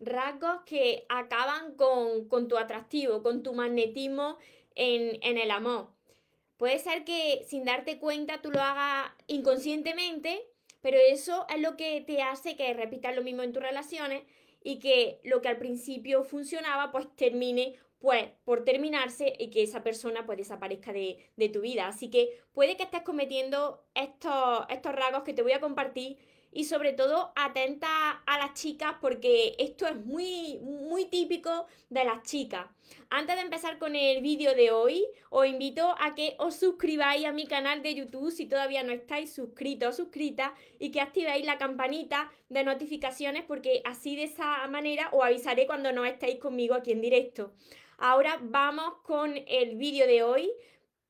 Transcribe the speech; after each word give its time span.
rasgos 0.00 0.62
que 0.66 1.04
acaban 1.08 1.74
con, 1.74 2.28
con 2.28 2.48
tu 2.48 2.58
atractivo, 2.58 3.22
con 3.22 3.42
tu 3.42 3.54
magnetismo 3.54 4.38
en, 4.74 5.18
en 5.22 5.38
el 5.38 5.50
amor. 5.50 5.88
Puede 6.56 6.78
ser 6.78 7.04
que 7.04 7.44
sin 7.46 7.64
darte 7.64 7.98
cuenta 7.98 8.40
tú 8.40 8.50
lo 8.50 8.60
hagas 8.60 9.10
inconscientemente, 9.26 10.42
pero 10.80 10.98
eso 10.98 11.46
es 11.48 11.60
lo 11.60 11.76
que 11.76 12.00
te 12.00 12.22
hace 12.22 12.56
que 12.56 12.72
repitas 12.72 13.14
lo 13.14 13.22
mismo 13.22 13.42
en 13.42 13.52
tus 13.52 13.62
relaciones 13.62 14.22
y 14.62 14.78
que 14.78 15.20
lo 15.22 15.42
que 15.42 15.48
al 15.48 15.58
principio 15.58 16.24
funcionaba 16.24 16.90
pues 16.92 17.06
termine 17.16 17.76
pues 17.98 18.28
por 18.44 18.64
terminarse 18.64 19.32
y 19.38 19.50
que 19.50 19.62
esa 19.62 19.82
persona 19.82 20.26
pues 20.26 20.38
desaparezca 20.38 20.92
de, 20.92 21.18
de 21.36 21.48
tu 21.48 21.60
vida. 21.60 21.88
Así 21.88 22.10
que 22.10 22.40
puede 22.52 22.76
que 22.76 22.84
estés 22.84 23.02
cometiendo 23.02 23.84
estos, 23.94 24.66
estos 24.68 24.94
rasgos 24.94 25.22
que 25.24 25.32
te 25.32 25.42
voy 25.42 25.52
a 25.52 25.60
compartir 25.60 26.18
y 26.56 26.64
sobre 26.64 26.94
todo 26.94 27.32
atenta 27.36 28.22
a 28.24 28.38
las 28.38 28.54
chicas 28.54 28.94
porque 28.98 29.54
esto 29.58 29.86
es 29.86 29.94
muy, 29.94 30.58
muy 30.62 31.04
típico 31.04 31.66
de 31.90 32.02
las 32.04 32.22
chicas. 32.22 32.66
Antes 33.10 33.36
de 33.36 33.42
empezar 33.42 33.78
con 33.78 33.94
el 33.94 34.22
vídeo 34.22 34.54
de 34.54 34.70
hoy, 34.70 35.04
os 35.28 35.46
invito 35.46 35.94
a 36.00 36.14
que 36.14 36.34
os 36.38 36.56
suscribáis 36.56 37.26
a 37.26 37.32
mi 37.32 37.46
canal 37.46 37.82
de 37.82 37.94
YouTube 37.94 38.30
si 38.30 38.46
todavía 38.46 38.82
no 38.82 38.92
estáis 38.92 39.34
suscritos 39.34 39.88
o 39.88 40.04
suscritas 40.04 40.52
y 40.78 40.90
que 40.90 41.02
activéis 41.02 41.44
la 41.44 41.58
campanita 41.58 42.32
de 42.48 42.64
notificaciones 42.64 43.44
porque 43.44 43.82
así 43.84 44.16
de 44.16 44.24
esa 44.24 44.66
manera 44.68 45.10
os 45.12 45.22
avisaré 45.22 45.66
cuando 45.66 45.92
no 45.92 46.06
estéis 46.06 46.38
conmigo 46.38 46.74
aquí 46.74 46.92
en 46.92 47.02
directo. 47.02 47.52
Ahora 47.98 48.38
vamos 48.40 48.94
con 49.02 49.34
el 49.46 49.76
vídeo 49.76 50.06
de 50.06 50.22
hoy 50.22 50.50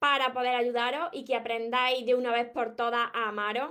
para 0.01 0.33
poder 0.33 0.57
ayudaros 0.57 1.09
y 1.13 1.25
que 1.25 1.37
aprendáis 1.37 2.05
de 2.05 2.17
una 2.17 2.33
vez 2.33 2.49
por 2.51 2.75
todas 2.75 3.11
a 3.15 3.29
amaros. 3.29 3.71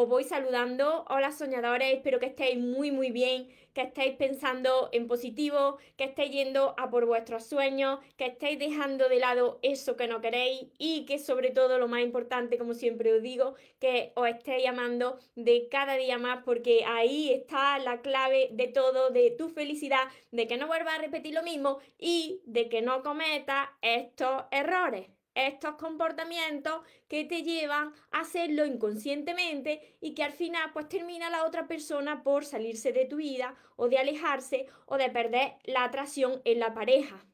Os 0.00 0.08
voy 0.08 0.24
saludando. 0.24 1.04
Hola 1.10 1.30
soñadores, 1.30 1.92
espero 1.92 2.18
que 2.18 2.24
estéis 2.32 2.58
muy 2.58 2.90
muy 2.90 3.10
bien, 3.10 3.48
que 3.74 3.82
estéis 3.82 4.16
pensando 4.16 4.88
en 4.92 5.06
positivo, 5.06 5.76
que 5.98 6.04
estéis 6.04 6.32
yendo 6.32 6.74
a 6.78 6.88
por 6.88 7.04
vuestros 7.04 7.44
sueños, 7.44 7.98
que 8.16 8.24
estéis 8.28 8.58
dejando 8.58 9.10
de 9.10 9.18
lado 9.18 9.58
eso 9.60 9.98
que 9.98 10.06
no 10.06 10.22
queréis 10.22 10.68
y 10.78 11.04
que 11.04 11.18
sobre 11.18 11.50
todo 11.50 11.76
lo 11.76 11.86
más 11.86 12.00
importante, 12.00 12.56
como 12.56 12.72
siempre 12.72 13.12
os 13.12 13.22
digo, 13.22 13.56
que 13.78 14.12
os 14.14 14.26
estéis 14.26 14.66
amando 14.68 15.18
de 15.34 15.68
cada 15.70 15.96
día 15.96 16.16
más 16.16 16.44
porque 16.46 16.82
ahí 16.86 17.30
está 17.30 17.78
la 17.78 18.00
clave 18.00 18.48
de 18.52 18.68
todo, 18.68 19.10
de 19.10 19.32
tu 19.32 19.50
felicidad, 19.50 20.04
de 20.30 20.46
que 20.46 20.56
no 20.56 20.66
vuelvas 20.66 20.94
a 20.94 21.02
repetir 21.02 21.34
lo 21.34 21.42
mismo 21.42 21.78
y 21.98 22.40
de 22.46 22.70
que 22.70 22.80
no 22.80 23.02
cometas 23.02 23.68
estos 23.82 24.44
errores 24.50 25.19
estos 25.46 25.76
comportamientos 25.76 26.82
que 27.08 27.24
te 27.24 27.42
llevan 27.42 27.92
a 28.10 28.20
hacerlo 28.20 28.64
inconscientemente 28.66 29.96
y 30.00 30.14
que 30.14 30.22
al 30.22 30.32
final 30.32 30.70
pues 30.72 30.88
termina 30.88 31.30
la 31.30 31.44
otra 31.44 31.66
persona 31.66 32.22
por 32.22 32.44
salirse 32.44 32.92
de 32.92 33.06
tu 33.06 33.16
vida 33.16 33.54
o 33.76 33.88
de 33.88 33.98
alejarse 33.98 34.66
o 34.86 34.96
de 34.96 35.10
perder 35.10 35.54
la 35.64 35.84
atracción 35.84 36.40
en 36.44 36.60
la 36.60 36.74
pareja. 36.74 37.24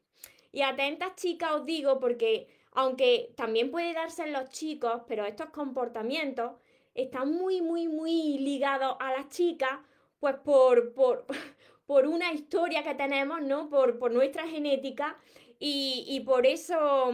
Y 0.51 0.61
atentas 0.61 1.15
chicas 1.15 1.51
os 1.51 1.65
digo 1.65 1.99
porque 1.99 2.47
aunque 2.71 3.33
también 3.35 3.71
puede 3.71 3.93
darse 3.93 4.23
en 4.23 4.33
los 4.33 4.49
chicos, 4.49 5.01
pero 5.07 5.25
estos 5.25 5.49
comportamientos 5.49 6.51
están 6.93 7.31
muy, 7.31 7.61
muy, 7.61 7.87
muy 7.87 8.37
ligados 8.39 8.97
a 8.99 9.11
las 9.11 9.29
chicas 9.29 9.79
pues 10.19 10.35
por, 10.37 10.93
por, 10.93 11.25
por 11.85 12.07
una 12.07 12.33
historia 12.33 12.83
que 12.83 12.95
tenemos, 12.95 13.41
¿no? 13.41 13.69
Por, 13.69 13.97
por 13.99 14.11
nuestra 14.11 14.47
genética 14.47 15.17
y, 15.59 16.05
y 16.07 16.19
por 16.21 16.45
eso 16.45 17.11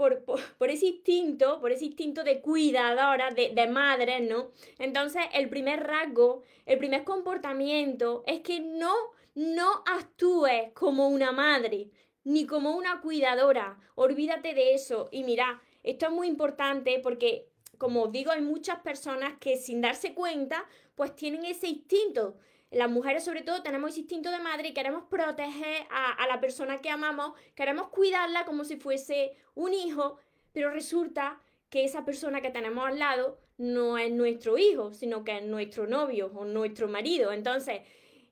mm, 0.00 0.24
por, 0.58 0.70
ese 0.70 0.86
instinto, 0.86 1.60
por 1.60 1.72
ese 1.72 1.86
instinto 1.86 2.24
de 2.24 2.40
cuidadora, 2.40 3.30
de, 3.30 3.50
de 3.54 3.66
madre, 3.66 4.20
¿no? 4.20 4.50
Entonces, 4.78 5.22
el 5.32 5.48
primer 5.48 5.86
rasgo, 5.86 6.42
el 6.66 6.78
primer 6.78 7.04
comportamiento 7.04 8.22
es 8.26 8.40
que 8.40 8.60
no, 8.60 8.94
no 9.34 9.82
actúes 9.86 10.72
como 10.72 11.08
una 11.08 11.32
madre, 11.32 11.90
ni 12.24 12.46
como 12.46 12.76
una 12.76 13.00
cuidadora. 13.00 13.78
Olvídate 13.94 14.54
de 14.54 14.74
eso. 14.74 15.08
Y 15.12 15.24
mira, 15.24 15.60
esto 15.82 16.06
es 16.06 16.12
muy 16.12 16.28
importante 16.28 17.00
porque, 17.02 17.48
como 17.78 18.04
os 18.04 18.12
digo, 18.12 18.30
hay 18.30 18.42
muchas 18.42 18.80
personas 18.80 19.34
que 19.38 19.56
sin 19.56 19.80
darse 19.80 20.14
cuenta, 20.14 20.66
pues 20.94 21.14
tienen 21.16 21.44
ese 21.44 21.68
instinto 21.68 22.36
las 22.70 22.88
mujeres 22.88 23.24
sobre 23.24 23.42
todo 23.42 23.62
tenemos 23.62 23.98
instinto 23.98 24.30
de 24.30 24.38
madre 24.38 24.68
y 24.68 24.74
queremos 24.74 25.04
proteger 25.10 25.86
a, 25.90 26.26
la 26.28 26.40
persona 26.40 26.80
que 26.80 26.90
amamos, 26.90 27.32
queremos 27.56 27.88
cuidarla 27.88 28.44
como 28.44 28.64
si 28.64 28.76
fuese 28.76 29.32
un 29.54 29.74
hijo, 29.74 30.18
pero 30.52 30.70
resulta 30.70 31.40
que 31.68 31.84
esa 31.84 32.04
persona 32.04 32.40
que 32.40 32.50
tenemos 32.50 32.86
al 32.86 32.98
lado 32.98 33.38
no 33.58 33.98
es 33.98 34.12
nuestro 34.12 34.56
hijo, 34.56 34.92
sino 34.94 35.24
que 35.24 35.38
es 35.38 35.44
nuestro 35.44 35.86
novio 35.86 36.30
o 36.34 36.44
nuestro 36.44 36.88
marido. 36.88 37.32
Entonces, 37.32 37.80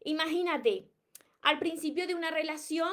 imagínate, 0.05 0.89
al 1.43 1.59
principio 1.59 2.07
de 2.07 2.15
una 2.15 2.31
relación, 2.31 2.93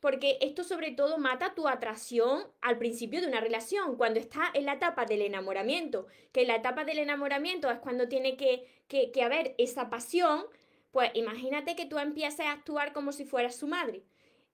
porque 0.00 0.38
esto 0.40 0.62
sobre 0.62 0.90
todo 0.90 1.16
mata 1.16 1.54
tu 1.54 1.68
atracción 1.68 2.44
al 2.60 2.76
principio 2.76 3.20
de 3.20 3.28
una 3.28 3.40
relación, 3.40 3.96
cuando 3.96 4.20
está 4.20 4.50
en 4.52 4.66
la 4.66 4.74
etapa 4.74 5.06
del 5.06 5.22
enamoramiento, 5.22 6.06
que 6.32 6.44
la 6.44 6.56
etapa 6.56 6.84
del 6.84 6.98
enamoramiento 6.98 7.70
es 7.70 7.78
cuando 7.78 8.08
tiene 8.08 8.36
que, 8.36 8.66
que, 8.88 9.10
que 9.10 9.22
haber 9.22 9.54
esa 9.58 9.88
pasión, 9.90 10.44
pues 10.92 11.10
imagínate 11.14 11.74
que 11.74 11.86
tú 11.86 11.98
empieces 11.98 12.46
a 12.46 12.52
actuar 12.52 12.92
como 12.92 13.12
si 13.12 13.24
fueras 13.24 13.56
su 13.56 13.66
madre. 13.66 14.04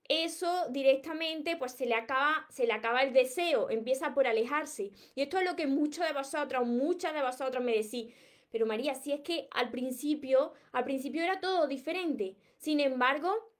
Eso 0.08 0.68
directamente 0.70 1.56
pues 1.56 1.72
se 1.72 1.84
le 1.84 1.94
acaba, 1.94 2.46
se 2.48 2.66
le 2.66 2.72
acaba 2.72 3.02
el 3.02 3.12
deseo, 3.12 3.68
empieza 3.68 4.14
por 4.14 4.26
alejarse. 4.26 4.92
Y 5.14 5.20
esto 5.20 5.38
es 5.38 5.44
lo 5.44 5.56
que 5.56 5.66
muchos 5.66 6.06
de 6.06 6.14
vosotros, 6.14 6.66
muchas 6.66 7.12
de 7.12 7.22
vosotros 7.22 7.62
me 7.62 7.76
decís. 7.76 8.14
Pero 8.50 8.64
María, 8.64 8.94
si 8.94 9.12
es 9.12 9.20
que 9.20 9.48
al 9.50 9.70
principio, 9.70 10.54
al 10.72 10.84
principio 10.84 11.22
era 11.22 11.40
todo 11.40 11.66
diferente. 11.66 12.36
Sin 12.56 12.80
embargo, 12.80 13.52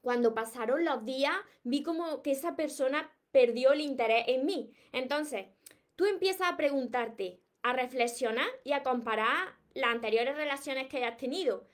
cuando 0.00 0.32
pasaron 0.32 0.84
los 0.84 1.04
días, 1.04 1.34
vi 1.64 1.82
como 1.82 2.22
que 2.22 2.30
esa 2.30 2.56
persona 2.56 3.12
perdió 3.30 3.72
el 3.72 3.82
interés 3.82 4.24
en 4.28 4.46
mí. 4.46 4.72
Entonces, 4.92 5.46
tú 5.96 6.06
empiezas 6.06 6.50
a 6.50 6.56
preguntarte, 6.56 7.40
a 7.62 7.74
reflexionar 7.74 8.48
y 8.64 8.72
a 8.72 8.82
comparar 8.82 9.56
las 9.74 9.90
anteriores 9.90 10.36
relaciones 10.36 10.88
que 10.88 10.98
hayas 10.98 11.18
tenido 11.18 11.66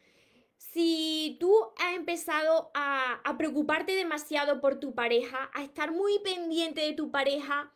si 0.58 1.36
tú 1.40 1.54
has 1.78 1.94
empezado 1.94 2.70
a, 2.74 3.22
preocuparte 3.38 3.92
demasiado 3.92 4.60
por 4.60 4.80
tu 4.80 4.94
pareja, 4.94 5.50
a 5.54 5.62
estar 5.62 5.92
muy 5.92 6.18
pendiente 6.18 6.80
de 6.80 6.92
tu 6.92 7.10
pareja 7.10 7.72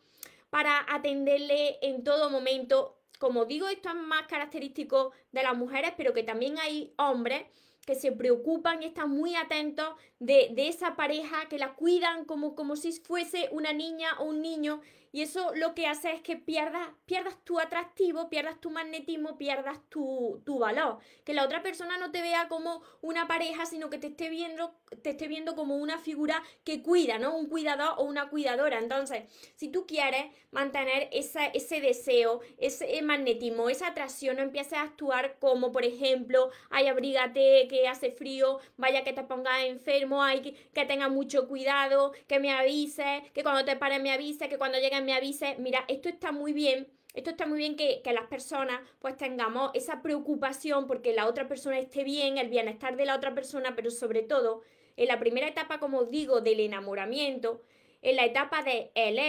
para 0.49 0.85
atenderle 0.89 1.79
en 1.81 2.03
todo 2.03 2.29
momento, 2.29 2.99
como 3.19 3.45
digo, 3.45 3.69
esto 3.69 3.89
es 3.89 3.95
más 3.95 4.27
característico 4.27 5.11
de 5.31 5.43
las 5.43 5.55
mujeres, 5.55 5.93
pero 5.95 6.13
que 6.13 6.23
también 6.23 6.59
hay 6.59 6.93
hombres 6.97 7.45
que 7.85 7.95
se 7.95 8.11
preocupan 8.11 8.83
y 8.83 8.87
están 8.87 9.09
muy 9.09 9.35
atentos 9.35 9.95
de, 10.19 10.53
esa 10.57 10.95
pareja, 10.95 11.47
que 11.49 11.57
la 11.57 11.75
cuidan 11.75 12.25
como, 12.25 12.55
como 12.55 12.75
si 12.75 12.91
fuese 12.91 13.49
una 13.51 13.73
niña 13.73 14.19
o 14.19 14.25
un 14.25 14.41
niño 14.41 14.81
y 15.13 15.21
eso 15.21 15.53
lo 15.53 15.75
que 15.75 15.85
hace 15.85 16.11
es 16.11 16.21
que 16.21 16.37
pierdas, 16.37 16.89
pierdas 17.05 17.37
tu 17.43 17.59
atractivo, 17.59 18.31
pierdas 18.31 18.59
tu 18.59 18.71
magnetismo, 18.71 19.37
pierdas 19.37 19.79
tu, 19.87 20.41
valor. 20.43 20.97
Que 21.23 21.35
la 21.35 21.45
otra 21.45 21.61
persona 21.61 21.99
no 21.99 22.09
te 22.09 22.23
vea 22.23 22.47
como 22.47 22.81
una 23.01 23.27
pareja, 23.27 23.67
sino 23.67 23.91
que 23.91 23.99
te 23.99 24.07
esté 24.07 24.29
viendo, 24.29 24.73
te 25.03 25.11
esté 25.11 25.27
viendo 25.27 25.55
como 25.55 25.75
una 25.75 25.99
figura 25.99 26.41
que 26.63 26.81
cuida, 26.81 27.19
¿no? 27.19 27.37
Un 27.37 27.45
cuidador 27.45 27.93
o 27.97 28.05
una 28.05 28.29
cuidadora. 28.29 28.79
Entonces, 28.79 29.25
si 29.55 29.69
tú 29.69 29.85
quieres 29.85 30.25
mantener 30.49 31.09
ese 31.11 31.79
deseo, 31.79 32.41
ese 32.57 32.99
magnetismo, 33.03 33.69
esa 33.69 33.89
atracción, 33.89 34.37
no 34.37 34.41
empieces 34.41 34.73
a 34.73 34.81
actuar 34.81 35.37
como, 35.37 35.71
por 35.71 35.85
ejemplo, 35.85 36.49
ay, 36.71 36.87
abrígate, 36.87 37.67
que 37.67 37.87
hace 37.87 38.11
frío, 38.11 38.59
vaya 38.77 39.03
que 39.03 39.13
te 39.13 39.21
pongas 39.21 39.63
enfermo, 39.65 40.23
hay 40.23 40.41
que, 40.41 40.53
que 40.73 40.85
tengas 40.85 41.11
mucho 41.11 41.47
cuidado, 41.47 42.13
que 42.27 42.39
me 42.39 42.51
avise, 42.51 43.29
que 43.35 43.43
cuando 43.43 43.63
te 43.63 43.75
pares 43.75 44.01
me 44.01 44.11
avise, 44.11 44.49
que 44.49 44.57
cuando 44.57 44.79
llegue 44.79 45.02
me 45.03 45.13
avise, 45.13 45.55
mira, 45.59 45.85
esto 45.87 46.09
está 46.09 46.31
muy 46.31 46.53
bien, 46.53 46.87
esto 47.13 47.29
está 47.31 47.45
muy 47.45 47.59
bien 47.59 47.75
que, 47.75 48.01
las 48.13 48.27
personas 48.27 48.81
pues 48.99 49.17
tengamos 49.17 49.71
esa 49.73 50.01
preocupación 50.01 50.87
porque 50.87 51.13
la 51.13 51.27
otra 51.27 51.47
persona 51.47 51.77
esté 51.77 52.03
bien, 52.03 52.37
el 52.37 52.49
bienestar 52.49 52.95
de 52.95 53.05
la 53.05 53.15
otra 53.15 53.33
persona, 53.35 53.75
pero 53.75 53.91
sobre 53.91 54.23
todo 54.23 54.61
en 54.97 55.07
la 55.07 55.19
primera 55.19 55.47
etapa, 55.47 55.79
como 55.79 56.05
digo, 56.05 56.41
del 56.41 56.59
enamoramiento, 56.59 57.61
en 58.01 58.15
la 58.17 58.25
etapa 58.25 58.63
de 58.63 58.91
el 58.95 59.19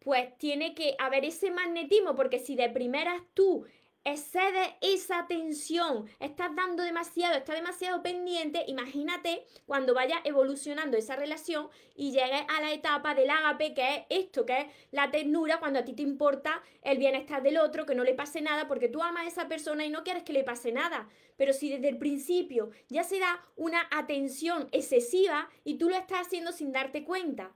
pues 0.00 0.36
tiene 0.38 0.74
que 0.74 0.94
haber 0.98 1.24
ese 1.24 1.50
magnetismo, 1.50 2.14
porque 2.14 2.38
si 2.38 2.56
de 2.56 2.68
primeras 2.68 3.22
tú 3.34 3.64
excede 4.04 4.76
esa 4.80 5.26
tensión, 5.26 6.08
estás 6.20 6.54
dando 6.54 6.82
demasiado, 6.82 7.36
estás 7.36 7.56
demasiado 7.56 8.02
pendiente, 8.02 8.64
imagínate 8.66 9.44
cuando 9.66 9.94
vaya 9.94 10.20
evolucionando 10.24 10.96
esa 10.96 11.16
relación 11.16 11.68
y 11.94 12.12
llegues 12.12 12.42
a 12.48 12.60
la 12.60 12.72
etapa 12.72 13.14
del 13.14 13.30
ágape, 13.30 13.74
que 13.74 13.96
es 13.96 14.02
esto, 14.08 14.46
que 14.46 14.58
es 14.58 14.66
la 14.92 15.10
ternura, 15.10 15.58
cuando 15.58 15.80
a 15.80 15.84
ti 15.84 15.92
te 15.92 16.02
importa 16.02 16.62
el 16.82 16.98
bienestar 16.98 17.42
del 17.42 17.58
otro, 17.58 17.86
que 17.86 17.94
no 17.94 18.04
le 18.04 18.14
pase 18.14 18.40
nada, 18.40 18.66
porque 18.66 18.88
tú 18.88 19.02
amas 19.02 19.24
a 19.24 19.28
esa 19.28 19.48
persona 19.48 19.84
y 19.84 19.90
no 19.90 20.04
quieres 20.04 20.22
que 20.22 20.32
le 20.32 20.44
pase 20.44 20.72
nada. 20.72 21.08
Pero 21.36 21.52
si 21.52 21.70
desde 21.70 21.88
el 21.88 21.98
principio 21.98 22.70
ya 22.88 23.04
se 23.04 23.18
da 23.18 23.44
una 23.56 23.86
atención 23.90 24.68
excesiva 24.72 25.48
y 25.64 25.78
tú 25.78 25.88
lo 25.88 25.96
estás 25.96 26.26
haciendo 26.26 26.52
sin 26.52 26.72
darte 26.72 27.04
cuenta, 27.04 27.52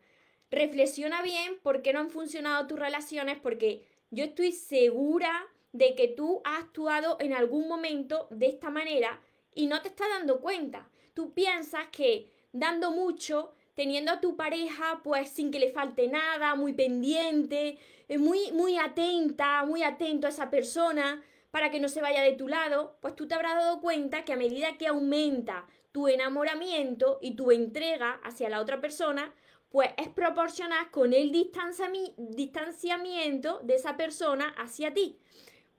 reflexiona 0.51 1.23
bien 1.23 1.59
por 1.63 1.83
qué 1.83 1.93
no 1.93 2.01
han 2.01 2.11
funcionado 2.11 2.67
tus 2.67 2.79
relaciones, 2.79 3.39
porque 3.39 3.87
yo 4.11 4.25
estoy 4.25 4.53
segura 4.53 5.49
de 5.73 5.95
que 5.95 6.09
tú 6.09 6.41
has 6.45 6.65
actuado 6.65 7.17
en 7.21 7.33
algún 7.33 7.69
momento 7.69 8.27
de 8.31 8.47
esta 8.47 8.71
manera 8.71 9.21
y 9.55 9.67
no 9.67 9.81
te 9.83 9.89
estás 9.89 10.09
dando 10.09 10.41
cuenta. 10.41 10.89
Tú 11.15 11.33
piensas 11.33 11.87
que 11.91 12.31
dando 12.53 12.91
mucho, 12.91 13.53
teniendo 13.75 14.13
a 14.13 14.21
tu 14.21 14.37
pareja 14.37 15.01
pues 15.03 15.31
sin 15.31 15.51
que 15.51 15.59
le 15.59 15.73
falte 15.73 16.09
nada, 16.09 16.55
muy 16.55 16.73
pendiente, 16.73 17.79
eh, 18.09 18.19
muy, 18.19 18.53
muy 18.53 18.79
atenta, 18.79 19.65
muy 19.65 19.83
atento 19.83 20.27
a 20.27 20.31
esa 20.31 20.51
persona 20.51 21.23
para 21.51 21.71
que 21.71 21.81
no 21.81 21.89
se 21.89 22.01
vaya 22.01 22.23
de 22.23 22.33
tu 22.33 22.49
lado, 22.49 22.97
pues 23.01 23.15
tú 23.15 23.29
te 23.29 23.35
habrás 23.35 23.57
dado 23.57 23.81
cuenta 23.81 24.25
que 24.25 24.33
a 24.33 24.37
medida 24.37 24.79
que 24.79 24.87
aumenta 24.87 25.67
tu 25.93 26.09
enamoramiento 26.09 27.19
y 27.21 27.37
tu 27.37 27.51
entrega 27.51 28.19
hacia 28.25 28.49
la 28.49 28.61
otra 28.61 28.81
persona, 28.81 29.35
pues 29.69 29.91
es 29.99 30.09
proporcional 30.09 30.91
con 30.91 31.13
el 31.13 31.31
distanciamiento 31.31 33.61
de 33.63 33.75
esa 33.75 33.97
persona 33.97 34.55
hacia 34.59 34.95
ti. 34.95 35.19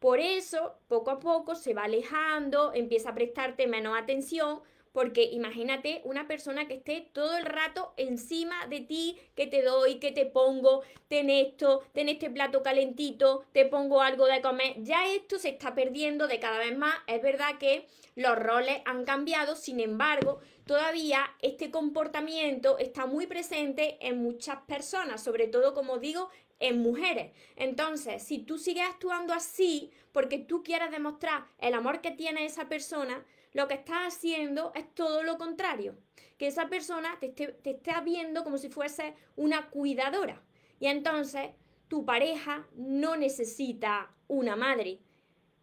Por 0.04 0.20
eso, 0.20 0.76
poco 0.90 1.12
a 1.12 1.20
poco 1.22 1.56
se 1.56 1.74
va 1.74 1.86
alejando, 1.86 2.74
empieza 2.74 3.12
a 3.12 3.16
prestarte 3.16 3.68
menos 3.68 3.98
atención, 3.98 4.60
porque 4.92 5.24
imagínate 5.24 6.02
una 6.04 6.28
persona 6.28 6.68
que 6.68 6.74
esté 6.74 7.10
todo 7.14 7.38
el 7.38 7.46
rato 7.46 7.94
encima 7.96 8.68
de 8.68 8.82
ti, 8.82 9.18
que 9.34 9.48
te 9.48 9.62
doy, 9.62 10.00
que 10.00 10.12
te 10.12 10.26
pongo, 10.26 10.82
ten 11.08 11.30
esto, 11.30 11.84
ten 11.94 12.10
este 12.10 12.30
plato 12.30 12.62
calentito, 12.62 13.46
te 13.54 13.66
pongo 13.66 14.02
algo 14.02 14.26
de 14.26 14.42
comer. 14.42 14.74
Ya 14.80 15.08
esto 15.08 15.40
se 15.40 15.48
está 15.48 15.74
perdiendo 15.74 16.28
de 16.28 16.42
cada 16.42 16.58
vez 16.58 16.78
más. 16.78 16.96
Es 17.08 17.22
verdad 17.22 17.58
que 17.58 17.88
los 18.16 18.38
roles 18.38 18.82
han 18.84 19.06
cambiado, 19.06 19.56
sin 19.56 19.80
embargo, 19.80 20.42
todavía 20.66 21.26
este 21.42 21.72
comportamiento 21.72 22.78
está 22.78 23.06
muy 23.06 23.26
presente 23.26 23.98
en 24.02 24.22
muchas 24.22 24.58
personas, 24.68 25.24
sobre 25.24 25.48
todo, 25.48 25.74
como 25.74 25.98
digo, 25.98 26.30
en 26.64 26.82
mujeres. 26.82 27.34
Entonces, 27.58 28.24
si 28.24 28.40
tú 28.40 28.58
sigues 28.58 28.88
actuando 28.88 29.34
así 29.34 29.92
porque 30.14 30.40
tú 30.40 30.64
quieres 30.64 30.92
demostrar 30.92 31.46
el 31.60 31.74
amor 31.74 32.00
que 32.00 32.12
tiene 32.12 32.46
esa 32.46 32.70
persona, 32.70 33.26
lo 33.52 33.68
que 33.68 33.74
estás 33.74 34.16
haciendo 34.16 34.72
es 34.74 34.86
todo 34.96 35.24
lo 35.24 35.38
contrario. 35.38 35.96
Que 36.38 36.48
esa 36.48 36.70
persona 36.70 37.18
te 37.20 37.28
esté, 37.28 37.48
te 37.50 37.72
esté 37.72 37.92
viendo 38.06 38.46
como 38.46 38.58
si 38.58 38.70
fuese 38.70 39.14
una 39.36 39.70
cuidadora. 39.70 40.42
Y 40.80 40.88
entonces 40.88 41.50
tu 41.90 42.06
pareja 42.06 42.66
no 42.76 43.18
necesita 43.18 44.10
una 44.30 44.56
madre. 44.56 45.00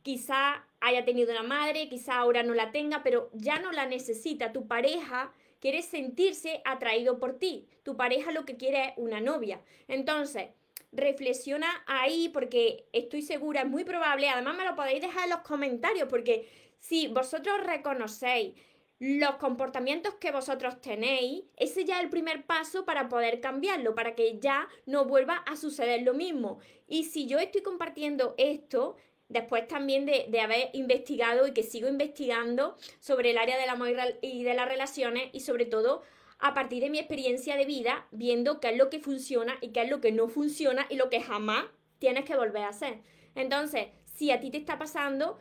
Quizá 0.03 0.67
haya 0.81 1.07
tenido 1.07 1.33
una 1.33 1.43
madre, 1.43 1.89
quizá 1.89 2.19
ahora 2.19 2.43
no 2.43 2.53
la 2.53 2.73
tenga, 2.73 3.03
pero 3.03 3.31
ya 3.33 3.59
no 3.59 3.73
la 3.73 3.87
necesita. 3.87 4.53
Tu 4.53 4.67
pareja 4.67 5.33
quiere 5.61 5.81
sentirse 5.81 6.61
atraído 6.67 7.19
por 7.19 7.39
ti. 7.39 7.67
Tu 7.85 7.97
pareja 7.97 8.33
lo 8.33 8.45
que 8.45 8.57
quiere 8.57 8.89
es 8.89 8.93
una 8.97 9.21
novia. 9.21 9.63
Entonces, 9.89 10.51
reflexiona 10.93 11.69
ahí 11.87 12.29
porque 12.31 12.89
estoy 12.93 13.23
segura, 13.23 13.63
es 13.63 13.69
muy 13.69 13.85
probable, 13.85 14.29
además 14.29 14.57
me 14.57 14.65
lo 14.65 14.75
podéis 14.75 15.03
dejar 15.03 15.25
en 15.25 15.31
los 15.31 15.41
comentarios 15.41 16.09
porque 16.09 16.49
si 16.79 17.09
vosotros 17.09 17.61
reconocéis 17.65 18.55
los 18.99 19.37
comportamientos 19.37 20.15
que 20.17 20.31
vosotros 20.31 20.81
tenéis, 20.83 21.45
ese 21.57 21.87
ya 21.87 21.99
es 21.99 22.05
el 22.05 22.11
primer 22.11 22.45
paso 22.45 22.85
para 22.85 23.09
poder 23.09 23.41
cambiarlo, 23.41 23.95
para 23.95 24.15
que 24.15 24.39
ya 24.39 24.69
no 24.85 25.07
vuelva 25.07 25.37
a 25.47 25.57
suceder 25.57 26.03
lo 26.03 26.13
mismo. 26.13 26.59
Y 26.87 27.05
si 27.05 27.27
yo 27.27 27.39
estoy 27.39 27.63
compartiendo 27.63 28.35
esto, 28.37 28.97
después 29.29 29.67
también 29.69 30.05
de, 30.05 30.27
de, 30.29 30.41
haber 30.41 30.69
investigado 30.75 31.47
y 31.47 31.53
que 31.53 31.63
sigo 31.63 31.89
investigando 31.89 32.77
sobre 32.99 33.31
el 33.31 33.39
área 33.39 33.57
del 33.59 33.71
amor 33.71 33.89
y 34.21 34.43
de 34.43 34.55
las 34.55 34.69
relaciones 34.69 35.31
y 35.33 35.41
sobre 35.41 35.65
todo 35.65 36.03
a 36.41 36.55
partir 36.55 36.83
de 36.83 36.91
mi 36.91 36.99
experiencia 36.99 37.57
de 37.57 37.65
vida, 37.65 38.07
viendo 38.11 38.61
qué 38.61 38.71
es 38.71 38.77
lo 38.77 38.91
que 38.91 39.01
funciona 39.01 39.57
y 39.61 39.69
qué 39.69 39.83
es 39.83 39.91
lo 39.91 40.01
que 40.01 40.13
no 40.13 40.29
funciona 40.29 40.87
y 40.89 40.97
lo 40.97 41.11
que 41.11 41.21
jamás 41.21 41.65
tienes 41.99 42.25
que 42.25 42.37
volver 42.37 42.63
a 42.63 42.69
hacer. 42.69 43.01
Entonces, 43.35 43.89
si 44.05 44.31
a 44.31 44.41
ti 44.41 44.51
te 44.51 44.59
está 44.59 44.79
pasando, 44.79 45.39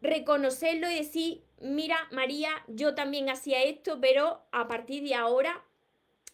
reconocerlo 0.00 0.90
y 0.90 0.94
decir, 0.94 1.44
mira, 1.60 2.08
María, 2.10 2.50
yo 2.68 2.94
también 2.94 3.28
hacía 3.28 3.62
esto, 3.62 4.00
pero 4.00 4.42
a 4.50 4.66
partir 4.66 5.02
de 5.04 5.14
ahora 5.14 5.64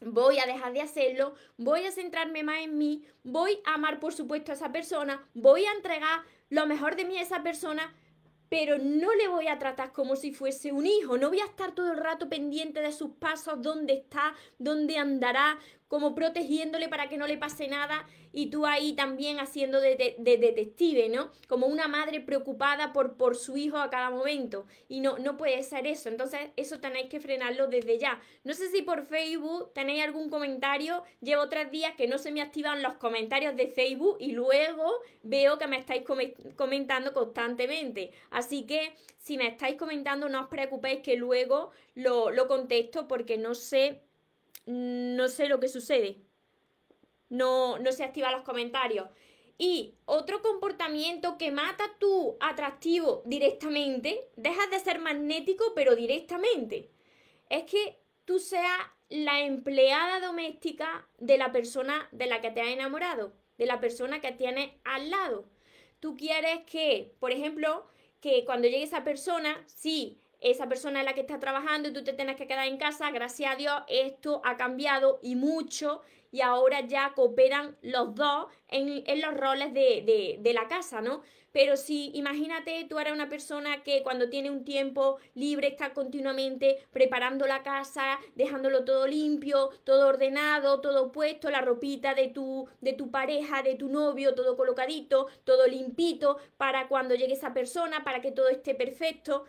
voy 0.01 0.39
a 0.39 0.47
dejar 0.47 0.73
de 0.73 0.83
hacerlo, 0.83 1.35
voy 1.57 1.85
a 1.85 1.93
centrarme 1.93 2.43
más 2.43 2.61
en 2.63 2.79
mí, 2.79 3.05
voy 3.25 3.61
a 3.65 3.75
amar 3.75 3.99
por 3.99 4.13
supuesto 4.13 4.53
a 4.53 4.55
esa 4.55 4.73
persona, 4.73 5.29
voy 5.35 5.65
a 5.65 5.73
entregar 5.73 6.23
lo 6.49 6.67
mejor 6.67 6.97
de 6.97 7.05
mí 7.05 7.19
a 7.19 7.23
esa 7.23 7.43
persona, 7.43 7.95
pero 8.49 8.79
no 8.79 9.15
le 9.15 9.29
voy 9.29 9.49
a 9.49 9.59
tratar 9.59 9.93
como 9.93 10.17
si 10.17 10.33
fuese 10.33 10.73
un 10.73 10.87
hijo, 10.87 11.19
no 11.19 11.29
voy 11.29 11.41
a 11.41 11.47
estar 11.47 11.75
todo 11.75 11.93
el 11.93 11.99
rato 11.99 12.29
pendiente 12.29 12.81
de 12.81 12.93
sus 12.93 13.13
pasos, 13.13 13.63
dónde 13.63 13.95
está, 13.95 14.35
dónde 14.59 14.99
andará, 14.99 15.59
como 15.89 16.15
protegiéndole 16.15 16.89
para 16.89 17.09
que 17.09 17.17
no 17.17 17.27
le 17.27 17.39
pase 17.39 17.69
nada 17.69 18.07
y 18.33 18.51
tú 18.51 18.67
ahí 18.67 18.95
también 18.95 19.39
haciendo 19.39 19.81
de, 19.81 20.17
detective, 20.19 21.09
¿no? 21.09 21.31
Como 21.49 21.67
una 21.67 21.89
madre 21.89 22.21
preocupada 22.21 22.93
por, 22.93 23.17
por 23.17 23.37
su 23.37 23.57
hijo 23.57 23.79
a 23.79 23.91
cada 23.91 24.11
momento 24.11 24.67
y 24.89 25.01
no, 25.01 25.19
no 25.19 25.37
puede 25.37 25.63
ser 25.63 25.87
eso, 25.87 26.09
entonces 26.09 26.41
eso 26.57 26.81
tenéis 26.81 27.09
que 27.09 27.21
frenarlo 27.21 27.69
desde 27.69 27.99
ya. 27.99 28.21
No 28.45 28.55
sé 28.55 28.69
si 28.71 28.83
por 28.83 29.07
Facebook 29.07 29.73
tenéis 29.73 30.03
algún 30.05 30.29
comentario, 30.29 31.03
llevo 31.21 31.49
tres 31.49 31.71
días 31.71 31.95
que 31.97 32.09
no 32.09 32.19
se 32.19 32.33
me 32.33 32.43
activan 32.43 32.83
los 32.83 32.95
comentarios 32.95 33.57
de 33.57 33.69
Facebook 33.69 34.17
y 34.21 34.33
luego 34.33 35.01
veo 35.23 35.59
que 35.59 35.67
me 35.67 35.79
estáis 35.79 36.03
comentando 36.57 37.13
constantemente, 37.13 38.11
así 38.31 38.67
que 38.67 38.95
si 39.19 39.39
me 39.39 39.49
estáis 39.49 39.77
comentando 39.77 40.29
no 40.29 40.43
os 40.43 40.49
preocupéis 40.49 41.01
que 41.01 41.17
luego 41.17 41.71
lo, 41.95 42.31
lo 42.31 42.47
contesto 42.47 43.09
porque 43.09 43.39
no 43.39 43.55
sé 43.55 44.06
no 44.67 45.29
sé 45.29 45.49
lo 45.49 45.61
que 45.61 45.69
sucede. 45.69 46.19
No, 47.29 47.79
no 47.79 47.93
se 47.93 48.05
activan 48.05 48.33
los 48.33 48.43
comentarios. 48.43 49.09
Y 49.59 49.95
otro 50.05 50.43
comportamiento 50.43 51.39
que 51.39 51.51
mata 51.51 51.85
tu 51.99 52.37
atractivo 52.41 53.23
directamente, 53.25 54.29
dejas 54.37 54.71
de 54.71 54.81
ser 54.81 54.99
magnético, 54.99 55.73
pero 55.75 55.97
directamente. 55.97 56.91
Es 57.49 57.65
que 57.65 57.99
tú 58.25 58.39
seas 58.39 58.79
la 59.09 59.41
empleada 59.41 60.21
doméstica 60.21 61.09
de 61.19 61.39
la 61.39 61.53
persona 61.53 62.09
de 62.13 62.27
la 62.27 62.41
que 62.41 62.51
te 62.51 62.61
has 62.61 62.69
enamorado, 62.69 63.33
de 63.57 63.67
la 63.67 63.81
persona 63.81 64.21
que 64.21 64.33
tienes 64.33 64.71
al 64.85 65.11
lado. 65.11 65.49
Tú 66.01 66.17
quieres 66.17 66.65
que, 66.67 67.15
por 67.19 67.33
ejemplo, 67.33 67.87
que 68.21 68.45
cuando 68.45 68.69
llegue 68.69 68.83
esa 68.83 69.05
persona, 69.05 69.65
sí, 69.67 70.21
esa 70.51 70.69
persona 70.69 71.01
es 71.01 71.07
la 71.07 71.15
que 71.15 71.23
está 71.23 71.39
trabajando 71.39 71.89
y 71.89 71.93
tú 71.93 72.05
te 72.05 72.13
tienes 72.13 72.37
que 72.37 72.47
quedar 72.47 72.67
en 72.67 72.77
casa, 72.77 73.11
gracias 73.11 73.53
a 73.53 73.57
Dios 73.57 73.75
esto 73.89 74.41
ha 74.45 74.57
cambiado 74.57 75.19
y 75.23 75.35
mucho 75.37 76.03
y 76.33 76.41
ahora 76.41 76.81
ya 76.81 77.13
cooperan 77.15 77.77
los 77.83 78.15
dos 78.15 78.47
en, 78.69 79.05
los 79.21 79.35
roles 79.35 79.73
de, 79.73 80.39
de, 80.41 80.53
la 80.53 80.69
casa, 80.69 81.01
¿no? 81.01 81.23
Pero 81.53 81.79
si 81.79 82.11
imagínate, 82.13 82.85
tú 82.87 82.99
eres 82.99 83.15
una 83.15 83.31
persona 83.31 83.83
que 83.83 84.03
cuando 84.03 84.29
tiene 84.29 84.51
un 84.51 84.63
tiempo 84.63 85.17
libre 85.35 85.69
está 85.69 85.95
continuamente 85.95 86.85
preparando 86.93 87.47
la 87.47 87.63
casa, 87.63 88.19
dejándolo 88.35 88.85
todo 88.85 89.07
limpio, 89.07 89.71
todo 89.85 90.09
ordenado, 90.09 90.83
todo 90.83 91.13
puesto, 91.13 91.49
la 91.49 91.63
ropita 91.63 92.15
de 92.15 92.29
tu, 92.29 92.69
de 92.83 92.93
tu 92.93 93.11
pareja, 93.11 93.63
de 93.63 93.77
tu 93.77 93.89
novio, 93.89 94.35
todo 94.35 94.55
colocadito, 94.59 95.29
todo 95.45 95.67
limpito, 95.67 96.37
para 96.59 96.89
cuando 96.89 97.15
llegue 97.15 97.33
esa 97.33 97.55
persona, 97.55 98.05
para 98.05 98.21
que 98.21 98.33
todo 98.33 98.51
esté 98.51 98.75
perfecto 98.75 99.47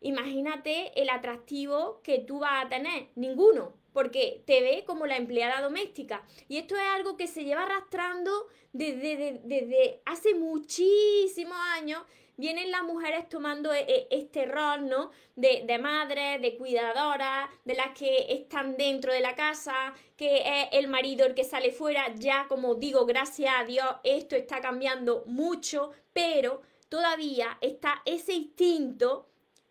imagínate 0.00 1.00
el 1.00 1.10
atractivo 1.10 2.00
que 2.02 2.18
tú 2.20 2.40
vas 2.40 2.64
a 2.64 2.68
tener. 2.68 3.08
Ninguno, 3.14 3.74
porque 3.92 4.42
te 4.46 4.60
ve 4.60 4.84
como 4.86 5.06
la 5.06 5.16
empleada 5.16 5.60
doméstica. 5.60 6.24
Y 6.48 6.58
esto 6.58 6.76
es 6.76 6.82
algo 6.94 7.16
que 7.16 7.26
se 7.26 7.44
lleva 7.44 7.64
arrastrando 7.64 8.46
desde, 8.72 9.40
desde, 9.44 10.02
hace 10.04 10.34
muchísimos 10.34 11.58
años. 11.72 12.02
Vienen 12.36 12.70
las 12.70 12.84
mujeres 12.84 13.28
tomando 13.28 13.74
e, 13.74 13.80
e, 13.80 14.06
este 14.12 14.46
rol, 14.46 14.88
¿no? 14.88 15.10
De, 15.34 15.64
de 15.66 15.78
madres, 15.78 16.40
de 16.40 16.56
cuidadoras, 16.56 17.50
de 17.64 17.74
las 17.74 17.90
que 17.98 18.32
están 18.32 18.76
dentro 18.76 19.12
de 19.12 19.20
la 19.20 19.34
casa, 19.34 19.92
que 20.16 20.42
es 20.44 20.68
el 20.70 20.86
marido 20.86 21.26
el 21.26 21.34
que 21.34 21.42
sale 21.42 21.72
fuera. 21.72 22.14
Ya, 22.14 22.46
como 22.48 22.76
digo, 22.76 23.04
gracias 23.06 23.52
a 23.58 23.64
Dios, 23.64 23.88
esto 24.04 24.36
está 24.36 24.60
cambiando 24.60 25.24
mucho, 25.26 25.90
pero 26.12 26.62
todavía 26.88 27.58
está 27.60 28.02
ese 28.04 28.34
instinto 28.34 29.26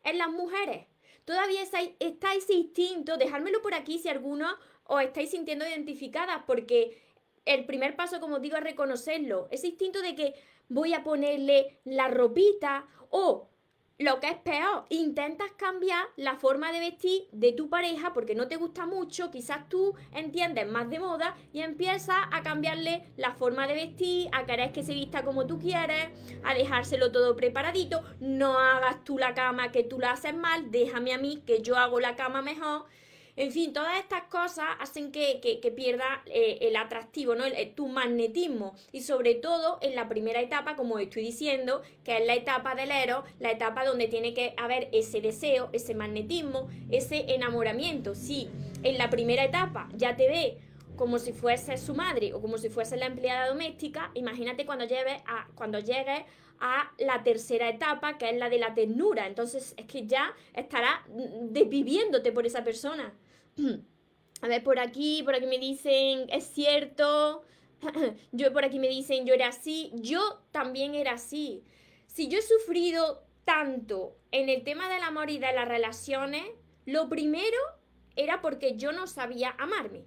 en 0.08 0.18
las 0.18 0.30
mujeres. 0.30 0.88
Todavía 1.26 1.62
está, 1.62 2.34
ese 2.34 2.54
instinto, 2.54 3.18
dejármelo 3.18 3.62
por 3.62 3.74
aquí 3.74 4.00
si 4.00 4.08
alguno 4.08 4.48
os 4.86 5.02
estáis 5.02 5.32
sintiendo 5.32 5.68
identificadas, 5.68 6.44
porque 6.48 7.02
el 7.46 7.66
primer 7.66 7.96
paso, 7.98 8.22
como 8.22 8.40
digo, 8.40 8.56
es 8.56 8.64
reconocerlo. 8.64 9.48
Ese 9.52 9.68
instinto 9.68 10.02
de 10.02 10.16
que 10.16 10.34
voy 10.70 10.94
a 10.94 11.04
ponerle 11.04 11.80
la 11.84 12.08
ropita 12.08 12.88
o 13.10 13.50
lo 14.00 14.20
que 14.20 14.30
es 14.30 14.38
peor, 14.38 14.86
intentas 14.89 15.51
cambiar 15.58 16.06
la 16.18 16.36
forma 16.36 16.72
de 16.72 16.80
vestir 16.80 17.27
de 17.32 17.51
tu 17.51 17.68
pareja 17.68 18.13
porque 18.13 18.36
no 18.36 18.48
te 18.48 18.56
gusta 18.56 18.86
mucho, 18.86 19.32
quizás 19.32 19.68
tú 19.70 19.96
entiendes 20.13 20.68
más 20.70 20.88
de 20.89 21.00
moda 21.00 21.36
y 21.51 21.62
empiezas 21.62 22.18
a 22.32 22.44
cambiarle 22.44 23.08
la 23.18 23.34
forma 23.34 23.66
de 23.66 23.74
vestir, 23.74 24.30
a 24.34 24.46
querer 24.46 24.72
que 24.72 24.84
se 24.84 24.94
vista 24.94 25.24
como 25.24 25.48
tú 25.48 25.58
quieres, 25.58 26.10
a 26.44 26.54
dejárselo 26.54 27.12
todo 27.12 27.36
preparadito, 27.36 28.04
no 28.20 28.60
hagas 28.60 29.04
tú 29.04 29.18
la 29.18 29.34
cama 29.34 29.72
que 29.72 29.84
tú 29.84 30.00
la 30.00 30.12
haces 30.12 30.36
mal, 30.36 30.70
déjame 30.70 31.13
a 31.13 31.18
mí 31.18 31.42
que 31.48 31.63
yo 31.63 31.75
hago 31.75 32.00
la 32.00 32.16
cama 32.16 32.44
mejor 32.44 32.86
en 33.38 33.51
fin, 33.51 33.72
todas 33.72 34.00
estas 34.00 34.24
cosas 34.24 34.65
hacen 34.79 35.12
que, 35.12 35.39
pierda 35.75 36.24
eh, 36.25 36.58
el 36.62 36.75
atractivo, 36.75 37.36
¿no? 37.36 37.44
tu 37.75 37.88
magnetismo. 37.88 38.74
Y 38.91 39.01
sobre 39.01 39.36
todo 39.36 39.77
en 39.84 39.94
la 39.94 40.10
primera 40.10 40.41
etapa, 40.41 40.75
como 40.75 40.98
estoy 40.98 41.22
diciendo, 41.22 41.84
que 42.03 42.17
es 42.17 42.25
la 42.25 42.34
etapa 42.34 42.74
del 42.74 42.89
héroe, 42.89 43.22
la 43.39 43.51
etapa 43.51 43.86
donde 43.86 44.08
tiene 44.08 44.34
que 44.34 44.56
haber 44.58 44.89
ese 44.91 45.22
deseo, 45.22 45.70
ese 45.72 45.94
magnetismo, 45.94 46.67
ese 46.89 47.36
enamoramiento. 47.36 48.15
Si 48.15 48.50
en 48.82 48.98
la 48.98 49.12
primera 49.12 49.44
etapa 49.44 49.88
ya 49.94 50.15
te 50.15 50.27
ve 50.27 50.58
como 50.96 51.20
si 51.20 51.32
fuese 51.32 51.77
su 51.77 51.94
madre 51.94 52.34
o 52.34 52.41
como 52.41 52.58
si 52.58 52.70
fuese 52.70 52.98
la 52.98 53.06
empleada 53.06 53.50
doméstica, 53.50 54.10
imagínate 54.15 54.65
cuando 54.65 54.86
llegues 54.86 55.22
a, 55.27 55.48
cuando 55.53 55.77
llegues 55.77 56.24
a 56.60 56.91
la 56.98 57.22
tercera 57.22 57.70
etapa, 57.70 58.17
que 58.17 58.32
es 58.32 58.38
la 58.38 58.50
de 58.50 58.58
la 58.58 58.74
ternura. 58.74 59.27
Entonces 59.27 59.75
es 59.77 59.86
que 59.86 60.08
ya 60.08 60.34
estarás 60.56 61.01
desviviéndote 61.51 62.32
por 62.32 62.48
esa 62.48 62.63
persona. 62.63 63.13
A 64.42 64.48
ver, 64.48 64.64
por 64.64 64.80
aquí, 64.80 65.24
por 65.24 65.36
aquí 65.36 65.48
me 65.48 65.58
dicen, 65.58 66.28
es 66.30 66.46
cierto. 66.46 67.44
yo 68.32 68.54
por 68.54 68.66
aquí 68.66 68.80
me 68.80 68.88
dicen, 68.88 69.26
yo 69.26 69.34
era 69.34 69.48
así. 69.48 69.92
Yo 69.96 70.42
también 70.52 70.96
era 70.96 71.14
así. 71.14 71.64
Si 72.06 72.28
yo 72.28 72.40
he 72.40 72.42
sufrido 72.42 73.24
tanto 73.46 74.16
en 74.32 74.50
el 74.50 74.64
tema 74.64 74.90
del 74.90 75.04
amor 75.04 75.30
y 75.30 75.40
de 75.40 75.54
las 75.54 75.68
relaciones, 75.68 76.44
lo 76.86 77.10
primero 77.10 77.58
era 78.16 78.42
porque 78.42 78.78
yo 78.78 78.92
no 78.92 79.08
sabía 79.08 79.56
amarme. 79.58 80.06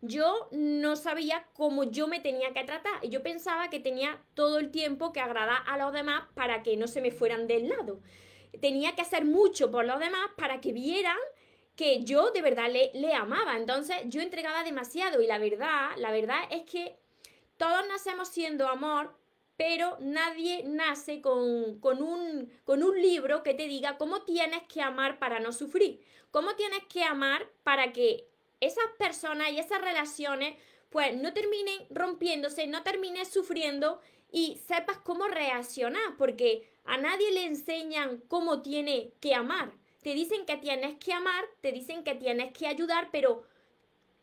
Yo 0.00 0.48
no 0.50 0.96
sabía 0.96 1.46
cómo 1.54 1.84
yo 1.84 2.08
me 2.08 2.18
tenía 2.18 2.52
que 2.52 2.64
tratar. 2.64 3.00
Yo 3.08 3.22
pensaba 3.22 3.70
que 3.70 3.78
tenía 3.78 4.20
todo 4.34 4.58
el 4.58 4.70
tiempo 4.70 5.12
que 5.12 5.20
agradar 5.20 5.62
a 5.66 5.78
los 5.78 5.92
demás 5.92 6.24
para 6.34 6.62
que 6.64 6.76
no 6.76 6.88
se 6.88 7.00
me 7.00 7.12
fueran 7.12 7.46
del 7.46 7.68
lado. 7.68 8.00
Tenía 8.60 8.94
que 8.96 9.02
hacer 9.02 9.24
mucho 9.24 9.70
por 9.70 9.84
los 9.84 10.00
demás 10.00 10.28
para 10.36 10.60
que 10.60 10.72
vieran 10.72 11.16
que 11.82 12.04
yo 12.04 12.30
de 12.30 12.42
verdad 12.42 12.70
le, 12.70 13.14
amaba. 13.14 13.56
Entonces 13.56 13.96
yo 14.04 14.20
entregaba 14.20 14.62
demasiado 14.62 15.20
y 15.20 15.26
la 15.26 15.38
verdad, 15.38 15.90
la 15.96 16.12
verdad 16.12 16.38
es 16.52 16.62
que 16.62 16.96
todos 17.56 17.84
nacemos 17.88 18.28
siendo 18.28 18.68
amor, 18.68 19.12
pero 19.56 19.96
nadie 19.98 20.62
nace 20.64 21.20
con, 21.20 21.80
un, 21.82 22.52
con 22.62 22.84
un 22.84 23.02
libro 23.02 23.42
que 23.42 23.54
te 23.54 23.66
diga 23.66 23.98
cómo 23.98 24.22
tienes 24.22 24.62
que 24.72 24.80
amar 24.80 25.18
para 25.18 25.40
no 25.40 25.52
sufrir, 25.52 26.00
cómo 26.30 26.54
tienes 26.54 26.84
que 26.84 27.02
amar 27.02 27.48
para 27.64 27.92
que 27.92 28.28
esas 28.60 28.86
personas 28.96 29.50
y 29.50 29.58
esas 29.58 29.80
relaciones 29.80 30.54
pues 30.88 31.16
no 31.16 31.32
terminen 31.32 31.80
rompiéndose, 31.90 32.68
no 32.68 32.84
termines 32.84 33.26
sufriendo 33.26 34.00
y 34.30 34.60
sepas 34.68 34.98
cómo 34.98 35.26
reaccionar, 35.26 36.16
porque 36.16 36.70
a 36.84 36.96
nadie 36.96 37.32
le 37.32 37.44
enseñan 37.44 38.22
cómo 38.28 38.62
tiene 38.62 39.14
que 39.18 39.34
amar 39.34 39.81
te 40.02 40.14
dicen 40.14 40.44
que 40.46 40.56
tienes 40.56 40.98
que 40.98 41.12
amar, 41.12 41.44
te 41.60 41.72
dicen 41.72 42.04
que 42.04 42.14
tienes 42.14 42.52
que 42.52 42.66
ayudar, 42.66 43.08
pero 43.12 43.44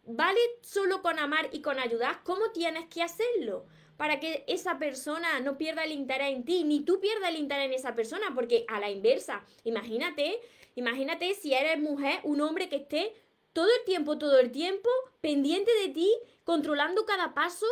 ¿vale 0.04 0.40
solo 0.62 1.02
con 1.02 1.20
amar 1.20 1.50
y 1.52 1.62
con 1.62 1.80
ayudar? 1.80 2.22
¿Cómo 2.24 2.52
tienes 2.52 2.86
que 2.88 3.02
hacerlo? 3.02 3.66
Para 3.98 4.20
que 4.20 4.44
esa 4.48 4.78
persona 4.78 5.40
no 5.40 5.58
pierda 5.58 5.84
el 5.84 5.92
interés 5.92 6.36
en 6.36 6.46
ti, 6.46 6.64
ni 6.64 6.82
tú 6.82 7.00
pierdas 7.00 7.30
el 7.30 7.38
interés 7.38 7.66
en 7.66 7.74
esa 7.74 7.96
persona, 7.96 8.28
porque 8.36 8.66
a 8.68 8.80
la 8.80 8.90
inversa, 8.90 9.44
imagínate, 9.64 10.40
imagínate 10.76 11.34
si 11.34 11.54
eres 11.54 11.80
mujer, 11.80 12.20
un 12.24 12.42
hombre 12.42 12.70
que 12.70 12.78
esté 12.78 13.14
todo 13.54 13.68
el 13.68 13.86
tiempo, 13.86 14.18
todo 14.18 14.40
el 14.40 14.52
tiempo, 14.52 14.90
pendiente 15.22 15.72
de 15.82 15.90
ti, 15.90 16.14
controlando 16.44 17.06
cada 17.06 17.34
paso, 17.34 17.68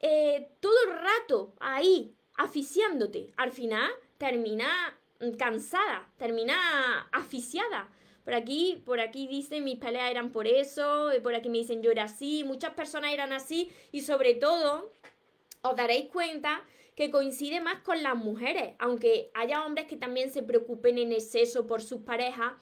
eh, 0.00 0.48
todo 0.60 0.76
el 0.86 0.98
rato 0.98 1.54
ahí, 1.60 2.14
asfixiándote. 2.34 3.32
Al 3.36 3.52
final 3.52 3.90
termina 4.18 4.98
cansada, 5.38 6.08
termina 6.16 7.08
asfixiada. 7.12 7.88
Por 8.24 8.34
aquí, 8.34 8.82
por 8.84 9.00
aquí 9.00 9.26
dicen 9.26 9.64
mis 9.64 9.78
peleas 9.78 10.10
eran 10.10 10.30
por 10.30 10.46
eso, 10.46 11.14
y 11.14 11.20
por 11.20 11.34
aquí 11.34 11.48
me 11.48 11.58
dicen 11.58 11.82
yo 11.82 11.90
era 11.90 12.04
así, 12.04 12.44
muchas 12.44 12.74
personas 12.74 13.12
eran 13.12 13.32
así 13.32 13.70
y 13.92 14.02
sobre 14.02 14.34
todo 14.34 14.92
os 15.62 15.76
daréis 15.76 16.08
cuenta 16.10 16.62
que 16.94 17.10
coincide 17.10 17.60
más 17.60 17.80
con 17.80 18.02
las 18.02 18.16
mujeres, 18.16 18.74
aunque 18.78 19.30
haya 19.34 19.64
hombres 19.64 19.86
que 19.86 19.96
también 19.96 20.30
se 20.30 20.42
preocupen 20.42 20.98
en 20.98 21.12
exceso 21.12 21.66
por 21.66 21.82
sus 21.82 22.02
parejas, 22.02 22.52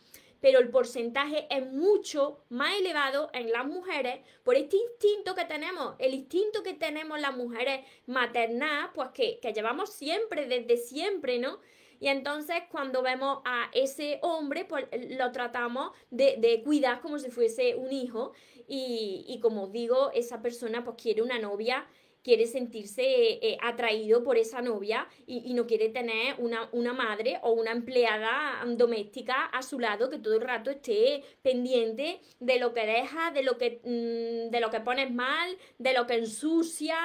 pero 0.41 0.61
el 0.61 0.71
porcentaje 0.71 1.49
es 1.51 1.67
mucho 1.67 2.45
más 2.49 2.77
elevado 2.79 3.31
en 3.33 3.51
las 3.51 3.67
mujeres 3.67 4.21
por 4.45 4.55
este 4.55 4.77
instinto 4.77 5.35
que 5.35 5.45
tenemos, 5.45 5.97
el 5.99 6.15
instinto 6.15 6.63
que 6.63 6.75
tenemos 6.75 7.21
las 7.21 7.37
mujeres 7.37 7.85
maternal, 8.07 8.91
pues 8.95 9.09
que, 9.11 9.41
que 9.41 9.53
llevamos 9.53 9.93
siempre, 9.93 10.47
desde 10.47 10.77
siempre, 10.77 11.41
¿no? 11.41 11.59
Y 12.01 12.09
entonces 12.09 12.57
cuando 12.71 13.03
vemos 13.03 13.41
a 13.45 13.71
ese 13.73 14.19
hombre, 14.23 14.65
pues 14.65 14.87
lo 15.11 15.33
tratamos 15.33 15.93
de, 16.11 16.63
cuidar 16.65 17.01
como 17.01 17.19
si 17.19 17.31
fuese 17.31 17.75
un 17.75 17.93
hijo. 17.93 18.33
Y, 18.71 19.39
como 19.41 19.69
digo, 19.69 20.11
esa 20.13 20.43
persona 20.43 20.85
pues 20.85 20.97
quiere 21.01 21.23
una 21.23 21.39
novia 21.39 21.87
quiere 22.23 22.47
sentirse 22.47 23.03
eh, 23.05 23.57
atraído 23.63 24.23
por 24.23 24.37
esa 24.37 24.61
novia 24.61 25.09
y, 25.27 25.55
no 25.55 25.67
quiere 25.67 25.89
tener 25.89 26.35
una, 26.39 26.69
una, 26.73 26.93
madre 26.93 27.39
o 27.43 27.53
una 27.53 27.71
empleada 27.71 28.63
doméstica 28.67 29.47
a 29.47 29.63
su 29.63 29.79
lado 29.79 30.11
que 30.11 30.19
todo 30.19 30.35
el 30.35 30.43
rato 30.43 30.71
esté 30.71 31.23
pendiente 31.41 32.21
de 32.39 32.59
lo 32.59 32.75
que 32.75 32.85
deja, 32.85 33.31
de 33.31 33.43
lo 33.43 33.57
que, 33.57 33.81
mm, 33.83 34.51
de 34.51 34.61
lo 34.61 34.69
que 34.69 34.81
pones 34.81 35.11
mal, 35.11 35.57
de 35.79 35.95
lo 35.95 36.07
que 36.07 36.15
ensucia, 36.15 36.99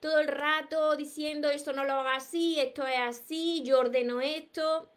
todo 0.00 0.18
el 0.20 0.28
rato 0.28 0.96
diciendo 0.96 1.48
esto 1.48 1.72
no 1.72 1.84
lo 1.84 1.94
haga 1.94 2.16
así, 2.16 2.58
esto 2.60 2.86
es 2.86 2.98
así, 2.98 3.62
yo 3.64 3.80
ordeno 3.80 4.20
esto. 4.20 4.90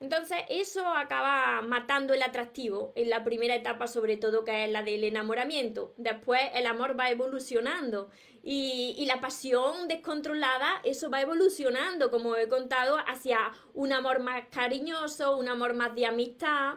Entonces 0.00 0.38
eso 0.50 0.86
acaba 0.86 1.62
matando 1.62 2.12
el 2.14 2.22
atractivo 2.22 2.92
en 2.96 3.08
la 3.08 3.24
primera 3.24 3.54
etapa 3.54 3.86
sobre 3.86 4.16
todo 4.16 4.44
que 4.44 4.64
es 4.64 4.70
la 4.70 4.82
del 4.82 5.04
enamoramiento. 5.04 5.94
Después 5.96 6.42
el 6.54 6.66
amor 6.66 6.98
va 6.98 7.10
evolucionando 7.10 8.10
y, 8.42 8.94
y, 8.98 9.06
la 9.06 9.22
pasión 9.22 9.88
descontrolada, 9.88 10.82
eso 10.84 11.08
va 11.08 11.22
evolucionando, 11.22 12.10
como 12.10 12.36
he 12.36 12.48
contado, 12.48 12.98
hacia 13.06 13.38
un 13.72 13.94
amor 13.94 14.20
más 14.20 14.44
cariñoso, 14.50 15.38
un 15.38 15.48
amor 15.48 15.72
más 15.72 15.94
de 15.94 16.04
amistad. 16.04 16.74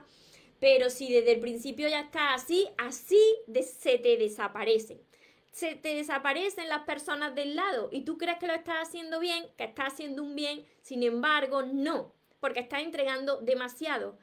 Pero 0.62 0.90
si 0.90 1.12
desde 1.12 1.34
el 1.34 1.40
principio 1.42 1.90
ya 1.90 2.00
está 2.00 2.34
así, 2.34 2.70
así 2.78 3.20
se 3.64 3.98
te 3.98 4.16
desaparece 4.16 5.02
se 5.52 5.76
te 5.76 5.96
desaparecen 5.96 6.70
las 6.70 6.84
personas 6.84 7.34
del 7.36 7.56
lado 7.56 7.90
y 7.92 8.02
tú 8.02 8.18
crees 8.18 8.38
que 8.38 8.48
lo 8.48 8.54
estás 8.54 8.88
haciendo 8.88 9.20
bien, 9.20 9.46
que 9.58 9.64
estás 9.64 9.94
haciendo 9.94 10.24
un 10.24 10.36
bien, 10.36 10.66
sin 10.82 11.04
embargo, 11.04 11.64
no, 11.64 12.14
porque 12.40 12.60
estás 12.60 12.82
entregando 12.82 13.38
demasiado. 13.38 14.18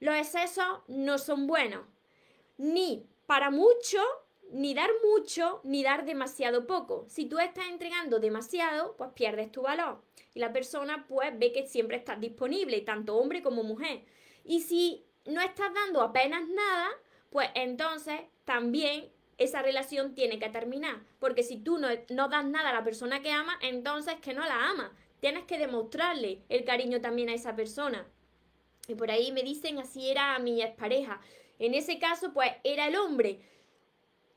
Los 0.00 0.14
excesos 0.16 0.80
no 0.88 1.18
son 1.18 1.46
buenos, 1.46 1.86
ni 2.58 3.06
para 3.26 3.50
mucho, 3.50 4.02
ni 4.50 4.74
dar 4.74 4.90
mucho, 5.04 5.60
ni 5.64 5.82
dar 5.82 6.04
demasiado 6.04 6.66
poco. 6.66 7.06
Si 7.08 7.26
tú 7.26 7.38
estás 7.38 7.66
entregando 7.68 8.18
demasiado, 8.18 8.94
pues 8.96 9.10
pierdes 9.12 9.50
tu 9.50 9.62
valor. 9.62 10.02
Y 10.34 10.40
la 10.40 10.52
persona 10.52 11.06
pues 11.08 11.36
ve 11.38 11.52
que 11.52 11.66
siempre 11.66 11.96
estás 11.96 12.20
disponible, 12.20 12.80
tanto 12.82 13.16
hombre 13.16 13.42
como 13.42 13.62
mujer. 13.62 14.04
Y 14.44 14.60
si 14.60 15.04
no 15.24 15.40
estás 15.40 15.72
dando 15.72 16.02
apenas 16.02 16.46
nada, 16.48 16.90
pues 17.30 17.48
entonces 17.54 18.20
también 18.44 19.10
esa 19.38 19.62
relación 19.62 20.14
tiene 20.14 20.38
que 20.38 20.48
terminar. 20.48 21.00
Porque 21.18 21.42
si 21.42 21.58
tú 21.58 21.78
no, 21.78 21.88
no 22.10 22.28
das 22.28 22.44
nada 22.44 22.70
a 22.70 22.74
la 22.74 22.84
persona 22.84 23.22
que 23.22 23.30
ama, 23.30 23.58
entonces 23.62 24.16
que 24.20 24.34
no 24.34 24.44
la 24.44 24.70
ama. 24.70 24.92
Tienes 25.20 25.44
que 25.44 25.58
demostrarle 25.58 26.42
el 26.48 26.64
cariño 26.64 27.00
también 27.00 27.28
a 27.28 27.34
esa 27.34 27.56
persona. 27.56 28.06
Y 28.88 28.94
por 28.94 29.10
ahí 29.10 29.32
me 29.32 29.42
dicen, 29.42 29.78
así 29.78 30.10
era 30.10 30.38
mi 30.38 30.62
expareja. 30.62 31.20
En 31.58 31.74
ese 31.74 31.98
caso, 31.98 32.32
pues 32.32 32.52
era 32.64 32.86
el 32.86 32.96
hombre. 32.96 33.40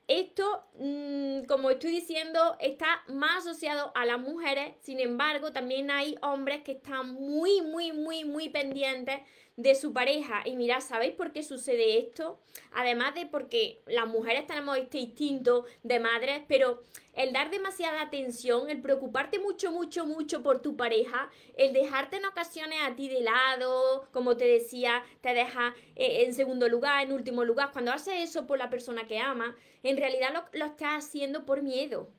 Esto, 0.08 0.64
mm, 0.80 1.44
como 1.44 1.70
estoy 1.70 1.92
diciendo, 1.92 2.58
está 2.60 3.04
más 3.08 3.46
asociado 3.46 3.92
a 3.94 4.06
las 4.06 4.20
mujeres. 4.20 4.74
Sin 4.82 5.00
embargo, 5.00 5.52
también 5.52 5.92
hay 5.92 6.16
hombres 6.24 6.64
que 6.64 6.72
están 6.72 7.14
muy, 7.14 7.62
muy, 7.62 7.92
muy, 7.92 8.26
muy 8.26 8.50
pendientes 8.50 9.20
de 9.60 9.76
su 9.76 9.92
pareja. 9.92 10.42
Y 10.46 10.56
mira, 10.56 10.80
¿sabéis 10.80 11.14
por 11.16 11.34
qué 11.34 11.44
sucede 11.44 12.00
esto? 12.00 12.40
Además 12.72 13.14
de 13.14 13.26
porque 13.26 13.82
las 13.86 14.08
mujeres 14.08 14.48
tenemos 14.48 14.78
este 14.78 15.00
instinto 15.00 15.66
de 15.84 16.00
madres, 16.00 16.42
pero 16.48 16.82
el 17.14 17.34
dar 17.34 17.52
demasiada 17.52 18.02
atención, 18.02 18.70
el 18.70 18.82
preocuparte 18.82 19.38
mucho, 19.38 19.74
mucho, 19.74 20.06
mucho 20.06 20.42
por 20.42 20.62
tu 20.62 20.78
pareja, 20.78 21.30
el 21.58 21.74
dejarte 21.74 22.18
en 22.18 22.26
ocasiones 22.26 22.80
a 22.84 22.96
ti 22.96 23.10
de 23.10 23.20
lado, 23.20 24.08
como 24.14 24.38
te 24.38 24.46
decía, 24.46 25.04
te 25.20 25.34
deja 25.34 25.76
eh, 25.98 26.24
en 26.24 26.34
segundo 26.34 26.70
lugar, 26.70 27.04
en 27.04 27.12
último 27.12 27.44
lugar, 27.44 27.72
cuando 27.74 27.92
haces 27.92 28.30
eso 28.30 28.48
por 28.48 28.58
la 28.58 28.70
persona 28.70 29.08
que 29.08 29.20
ama, 29.20 29.58
en 29.84 29.98
realidad 29.98 30.30
lo, 30.32 30.46
lo 30.58 30.66
estás 30.68 31.06
haciendo 31.06 31.46
por 31.46 31.62
miedo. 31.62 32.10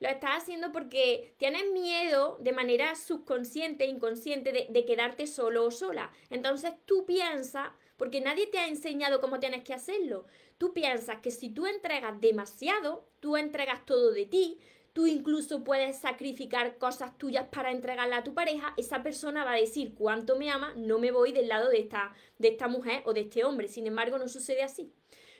Lo 0.00 0.08
estás 0.08 0.42
haciendo 0.42 0.72
porque 0.72 1.34
tienes 1.38 1.70
miedo 1.72 2.36
de 2.40 2.52
manera 2.52 2.94
subconsciente, 2.94 3.86
inconsciente, 3.86 4.68
de, 4.68 4.84
quedarte 4.84 5.26
solo 5.26 5.64
o 5.64 5.70
sola. 5.70 6.10
Entonces 6.30 6.72
tú 6.84 7.06
piensas, 7.06 7.70
porque 7.96 8.20
nadie 8.20 8.46
te 8.46 8.58
ha 8.58 8.68
enseñado 8.68 9.20
cómo 9.20 9.40
tienes 9.40 9.64
que 9.64 9.74
hacerlo, 9.74 10.26
tú 10.58 10.72
piensas 10.72 11.20
que 11.20 11.30
si 11.30 11.50
tú 11.50 11.66
entregas 11.66 12.20
demasiado, 12.20 13.08
tú 13.20 13.36
entregas 13.36 13.84
todo 13.86 14.12
de 14.12 14.26
ti, 14.26 14.58
tú 14.92 15.06
incluso 15.06 15.64
puedes 15.64 15.98
sacrificar 15.98 16.78
cosas 16.78 17.16
tuyas 17.18 17.46
para 17.50 17.70
entregarla 17.70 18.18
a 18.18 18.24
tu 18.24 18.34
pareja, 18.34 18.72
esa 18.76 19.02
persona 19.02 19.44
va 19.44 19.52
a 19.52 19.60
decir 19.60 19.94
cuánto 19.94 20.36
me 20.36 20.50
ama, 20.50 20.72
no 20.76 20.98
me 20.98 21.10
voy 21.10 21.32
del 21.32 21.48
lado 21.48 21.68
de 21.68 21.80
esta, 21.80 22.14
de 22.38 22.48
esta 22.48 22.68
mujer 22.68 23.02
o 23.04 23.12
de 23.12 23.20
este 23.20 23.44
hombre. 23.44 23.68
Sin 23.68 23.86
embargo, 23.86 24.18
no 24.18 24.28
sucede 24.28 24.62
así. 24.62 24.90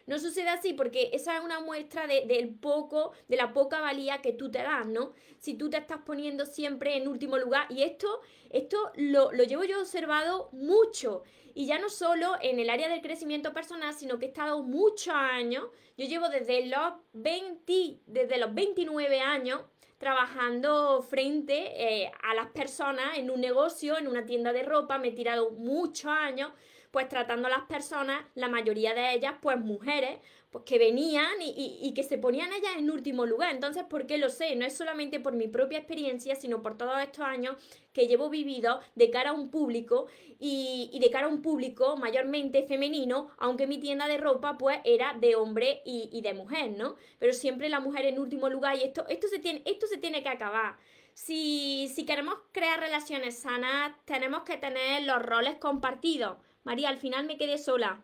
No 0.06 0.18
sucede 0.20 0.48
así 0.48 0.72
porque 0.72 1.10
esa 1.12 1.36
es 1.36 1.44
una 1.44 1.60
muestra 1.60 2.06
de, 2.06 2.26
del 2.26 2.48
poco, 2.48 3.12
de 3.28 3.36
la 3.36 3.52
poca 3.52 3.80
valía 3.80 4.22
que 4.22 4.32
tú 4.32 4.50
te 4.50 4.58
das, 4.58 4.86
¿no? 4.86 5.12
Si 5.38 5.54
tú 5.54 5.68
te 5.68 5.76
estás 5.76 6.00
poniendo 6.06 6.46
siempre 6.46 6.96
en 6.96 7.08
último 7.08 7.38
lugar. 7.38 7.66
Y 7.70 7.82
esto, 7.82 8.20
esto 8.50 8.92
lo, 8.94 9.32
lo 9.32 9.42
llevo 9.44 9.64
yo 9.64 9.80
observado 9.80 10.48
mucho. 10.52 11.24
Y 11.54 11.66
ya 11.66 11.78
no 11.78 11.88
solo 11.88 12.36
en 12.40 12.60
el 12.60 12.70
área 12.70 12.88
del 12.88 13.00
crecimiento 13.00 13.52
personal, 13.52 13.94
sino 13.94 14.18
que 14.18 14.26
he 14.26 14.28
estado 14.28 14.62
muchos 14.62 15.14
años, 15.14 15.64
yo 15.96 16.06
llevo 16.06 16.28
desde 16.28 16.66
los 16.66 16.92
20, 17.14 18.00
desde 18.06 18.38
los 18.38 18.54
29 18.54 19.20
años 19.20 19.62
trabajando 19.98 21.02
frente 21.02 22.02
eh, 22.02 22.12
a 22.22 22.34
las 22.34 22.48
personas 22.48 23.16
en 23.16 23.30
un 23.30 23.40
negocio, 23.40 23.96
en 23.98 24.06
una 24.06 24.26
tienda 24.26 24.52
de 24.52 24.62
ropa, 24.62 24.98
me 24.98 25.08
he 25.08 25.12
tirado 25.12 25.50
muchos 25.50 26.10
años 26.10 26.52
pues 26.90 27.08
tratando 27.08 27.48
a 27.48 27.50
las 27.50 27.62
personas, 27.62 28.24
la 28.34 28.48
mayoría 28.48 28.94
de 28.94 29.12
ellas, 29.12 29.34
pues 29.40 29.58
mujeres, 29.58 30.18
pues 30.50 30.64
que 30.64 30.78
venían 30.78 31.34
y, 31.40 31.92
que 31.94 32.02
se 32.02 32.18
ponían 32.18 32.52
ellas 32.52 32.72
en 32.78 32.90
último 32.90 33.26
lugar. 33.26 33.54
Entonces, 33.54 33.84
¿por 33.84 34.06
qué 34.06 34.16
lo 34.16 34.30
sé? 34.30 34.54
No 34.56 34.64
es 34.64 34.76
solamente 34.76 35.20
por 35.20 35.34
mi 35.34 35.48
propia 35.48 35.78
experiencia, 35.78 36.34
sino 36.34 36.62
por 36.62 36.78
todos 36.78 36.98
estos 37.00 37.24
años 37.24 37.56
que 37.92 38.06
llevo 38.06 38.30
vivido 38.30 38.80
de 38.94 39.10
cara 39.10 39.30
a 39.30 39.32
un 39.32 39.50
público 39.50 40.06
y, 40.38 40.96
de 40.98 41.10
cara 41.10 41.26
a 41.26 41.28
un 41.28 41.42
público 41.42 41.96
mayormente 41.96 42.62
femenino, 42.62 43.30
aunque 43.38 43.66
mi 43.66 43.78
tienda 43.78 44.06
de 44.06 44.18
ropa 44.18 44.56
pues 44.56 44.78
era 44.84 45.14
de 45.14 45.34
hombre 45.36 45.82
y, 45.84 46.20
de 46.22 46.34
mujer, 46.34 46.70
¿no? 46.70 46.96
Pero 47.18 47.32
siempre 47.32 47.68
la 47.68 47.80
mujer 47.80 48.06
en 48.06 48.18
último 48.18 48.48
lugar 48.48 48.76
y 48.76 48.84
esto, 48.84 49.06
esto, 49.08 49.28
se, 49.28 49.38
tiene, 49.38 49.62
esto 49.64 49.86
se 49.86 49.98
tiene 49.98 50.22
que 50.22 50.28
acabar. 50.28 50.76
Si, 51.12 51.88
si 51.94 52.04
queremos 52.04 52.34
crear 52.52 52.78
relaciones 52.78 53.38
sanas, 53.38 53.92
tenemos 54.04 54.42
que 54.42 54.58
tener 54.58 55.02
los 55.02 55.22
roles 55.22 55.56
compartidos. 55.56 56.36
María, 56.66 56.88
al 56.88 56.98
final 56.98 57.26
me 57.26 57.38
quedé 57.38 57.58
sola. 57.58 58.02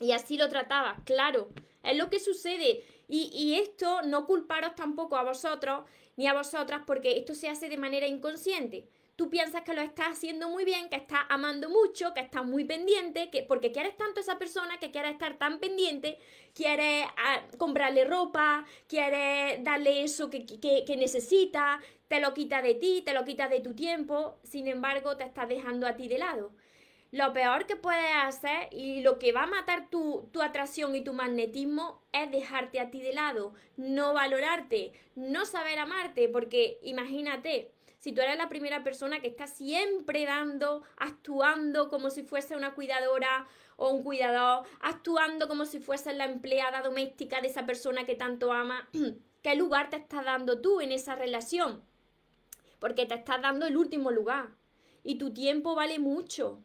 Y 0.00 0.10
así 0.10 0.36
lo 0.36 0.48
trataba, 0.48 0.96
claro, 1.04 1.50
es 1.84 1.96
lo 1.96 2.10
que 2.10 2.18
sucede. 2.18 2.84
Y, 3.08 3.54
esto 3.54 4.02
no 4.02 4.26
culparos 4.26 4.74
tampoco 4.74 5.16
a 5.16 5.22
vosotros 5.22 5.84
ni 6.16 6.26
a 6.26 6.34
vosotras 6.34 6.82
porque 6.84 7.16
esto 7.16 7.36
se 7.36 7.48
hace 7.48 7.68
de 7.68 7.76
manera 7.76 8.08
inconsciente. 8.08 8.88
Tú 9.14 9.30
piensas 9.30 9.62
que 9.62 9.72
lo 9.72 9.82
estás 9.82 10.08
haciendo 10.08 10.48
muy 10.48 10.64
bien, 10.64 10.88
que 10.88 10.96
estás 10.96 11.20
amando 11.28 11.70
mucho, 11.70 12.12
que 12.12 12.20
estás 12.20 12.44
muy 12.44 12.64
pendiente, 12.64 13.30
que 13.30 13.44
porque 13.44 13.70
quieres 13.70 13.96
tanto 13.96 14.18
a 14.18 14.22
esa 14.22 14.36
persona, 14.36 14.78
que 14.78 14.90
quieres 14.90 15.12
estar 15.12 15.38
tan 15.38 15.60
pendiente, 15.60 16.18
quieres 16.54 17.06
ah, 17.16 17.42
comprarle 17.56 18.04
ropa, 18.04 18.66
quieres 18.88 19.62
darle 19.62 20.02
eso 20.02 20.28
que, 20.28 20.44
que, 20.44 20.96
necesita, 20.96 21.80
te 22.08 22.20
lo 22.20 22.34
quita 22.34 22.60
de 22.60 22.74
ti, 22.74 23.02
te 23.06 23.14
lo 23.14 23.24
quita 23.24 23.48
de 23.48 23.60
tu 23.60 23.74
tiempo, 23.74 24.40
sin 24.42 24.66
embargo 24.66 25.16
te 25.16 25.22
estás 25.22 25.48
dejando 25.48 25.86
a 25.86 25.96
ti 25.96 26.08
de 26.08 26.18
lado 26.18 26.50
lo 27.16 27.32
peor 27.32 27.64
que 27.64 27.76
puedes 27.76 28.14
hacer 28.14 28.68
y 28.70 29.00
lo 29.00 29.18
que 29.18 29.32
va 29.32 29.44
a 29.44 29.46
matar 29.46 29.88
tu, 29.88 30.28
atracción 30.42 30.94
y 30.94 31.02
tu 31.02 31.14
magnetismo 31.14 32.02
es 32.12 32.30
dejarte 32.30 32.78
a 32.78 32.90
ti 32.90 33.00
de 33.00 33.14
lado, 33.14 33.54
no 33.78 34.12
valorarte, 34.12 34.92
no 35.14 35.46
saber 35.46 35.78
amarte, 35.78 36.28
porque 36.28 36.78
imagínate, 36.82 37.72
si 38.00 38.12
tú 38.12 38.20
eres 38.20 38.36
la 38.36 38.50
primera 38.50 38.84
persona 38.84 39.20
que 39.20 39.28
está 39.28 39.46
siempre 39.46 40.26
dando, 40.26 40.82
actuando 40.98 41.88
como 41.88 42.10
si 42.10 42.22
fuese 42.22 42.54
una 42.54 42.74
cuidadora 42.74 43.48
o 43.76 43.88
un 43.88 44.02
cuidador, 44.02 44.66
actuando 44.80 45.48
como 45.48 45.64
si 45.64 45.80
fuese 45.80 46.12
la 46.12 46.26
empleada 46.26 46.82
doméstica 46.82 47.40
de 47.40 47.48
esa 47.48 47.64
persona 47.64 48.04
que 48.04 48.14
tanto 48.14 48.52
ama, 48.52 48.90
¿qué 49.42 49.54
lugar 49.54 49.88
te 49.88 49.96
estás 49.96 50.26
dando 50.26 50.60
tú 50.60 50.82
en 50.82 50.92
esa 50.92 51.14
relación? 51.14 51.82
Porque 52.78 53.06
te 53.06 53.14
estás 53.14 53.40
dando 53.40 53.64
el 53.64 53.78
último 53.78 54.10
lugar 54.10 54.50
y 55.02 55.14
tu 55.14 55.32
tiempo 55.32 55.74
vale 55.74 55.98
mucho. 55.98 56.62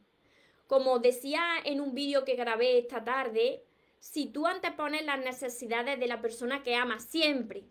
Como 0.71 0.99
decía 0.99 1.43
en 1.65 1.81
un 1.81 1.93
vídeo 1.93 2.23
que 2.23 2.38
grabé 2.38 2.77
esta 2.77 3.03
tarde, 3.03 3.62
si 3.99 4.27
tú 4.27 4.47
antepones 4.47 5.03
las 5.03 5.19
necesidades 5.19 5.99
de 5.99 6.07
la 6.07 6.21
persona 6.21 6.63
que 6.63 6.75
amas 6.75 7.03
siempre, 7.03 7.65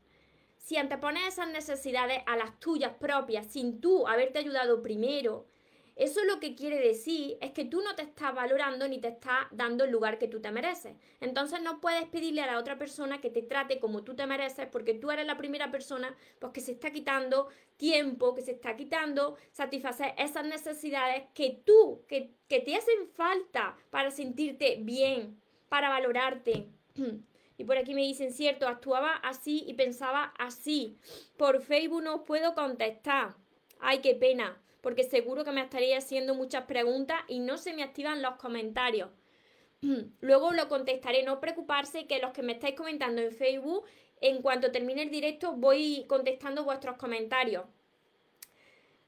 si 0.59 0.77
antepones 0.77 1.29
esas 1.29 1.49
necesidades 1.49 2.19
a 2.27 2.37
las 2.37 2.61
tuyas 2.61 2.93
propias 3.01 3.47
sin 3.47 3.81
tú 3.81 4.07
haberte 4.07 4.41
ayudado 4.41 4.83
primero, 4.83 5.47
eso 6.01 6.25
lo 6.25 6.41
que 6.41 6.55
quiere 6.55 6.79
decir 6.79 7.37
es 7.43 7.53
que 7.53 7.67
tú 7.67 7.83
no 7.83 7.95
te 7.95 8.01
estás 8.01 8.35
valorando 8.35 8.89
ni 8.89 8.99
te 8.99 9.09
estás 9.09 9.45
dando 9.51 9.85
el 9.85 9.91
lugar 9.91 10.19
que 10.19 10.29
tú 10.29 10.41
te 10.41 10.51
mereces. 10.51 10.97
Entonces 11.21 11.61
no 11.61 11.79
puedes 11.83 12.07
pedirle 12.07 12.41
a 12.41 12.47
la 12.47 12.59
otra 12.59 12.79
persona 12.79 13.21
que 13.21 13.29
te 13.29 13.43
trate 13.43 13.79
como 13.81 14.03
tú 14.03 14.17
te 14.17 14.27
mereces 14.27 14.67
porque 14.73 14.95
tú 14.95 15.11
eres 15.11 15.27
la 15.27 15.37
primera 15.37 15.71
persona 15.71 16.17
pues, 16.39 16.55
que 16.55 16.63
se 16.63 16.73
está 16.73 16.91
quitando 16.91 17.49
tiempo, 17.77 18.35
que 18.35 18.41
se 18.41 18.53
está 18.53 18.77
quitando 18.77 19.37
satisfacer 19.53 20.15
esas 20.17 20.47
necesidades 20.47 21.25
que 21.35 21.61
tú, 21.67 22.03
que, 22.09 22.33
que 22.49 22.61
te 22.61 22.77
hacen 22.77 23.07
falta 23.15 23.77
para 23.91 24.11
sentirte 24.11 24.79
bien, 24.81 25.39
para 25.69 25.91
valorarte. 25.91 26.67
Y 27.59 27.65
por 27.65 27.77
aquí 27.77 27.93
me 27.93 28.01
dicen, 28.01 28.33
cierto, 28.33 28.67
actuaba 28.67 29.17
así 29.17 29.65
y 29.67 29.75
pensaba 29.75 30.33
así. 30.39 30.97
Por 31.37 31.61
Facebook 31.61 32.03
no 32.03 32.25
puedo 32.25 32.55
contestar. 32.55 33.37
Ay, 33.81 33.99
qué 33.99 34.15
pena 34.15 34.59
porque 34.81 35.05
seguro 35.05 35.45
que 35.45 35.53
me 35.53 35.63
estaría 35.63 35.99
haciendo 35.99 36.35
muchas 36.35 36.65
preguntas 36.65 37.21
y 37.29 37.41
no 37.41 37.59
se 37.59 37.73
me 37.75 37.83
activan 37.83 38.23
los 38.23 38.37
comentarios. 38.37 39.11
Luego 40.21 40.53
lo 40.53 40.69
contestaré, 40.69 41.23
no 41.23 41.41
preocuparse 41.41 42.07
que 42.07 42.21
los 42.21 42.33
que 42.33 42.43
me 42.43 42.53
estáis 42.53 42.75
comentando 42.75 43.21
en 43.21 43.33
Facebook, 43.33 43.85
en 44.21 44.43
cuanto 44.43 44.71
termine 44.71 45.03
el 45.03 45.11
directo, 45.11 45.53
voy 45.53 46.05
contestando 46.09 46.65
vuestros 46.65 46.97
comentarios. 46.97 47.65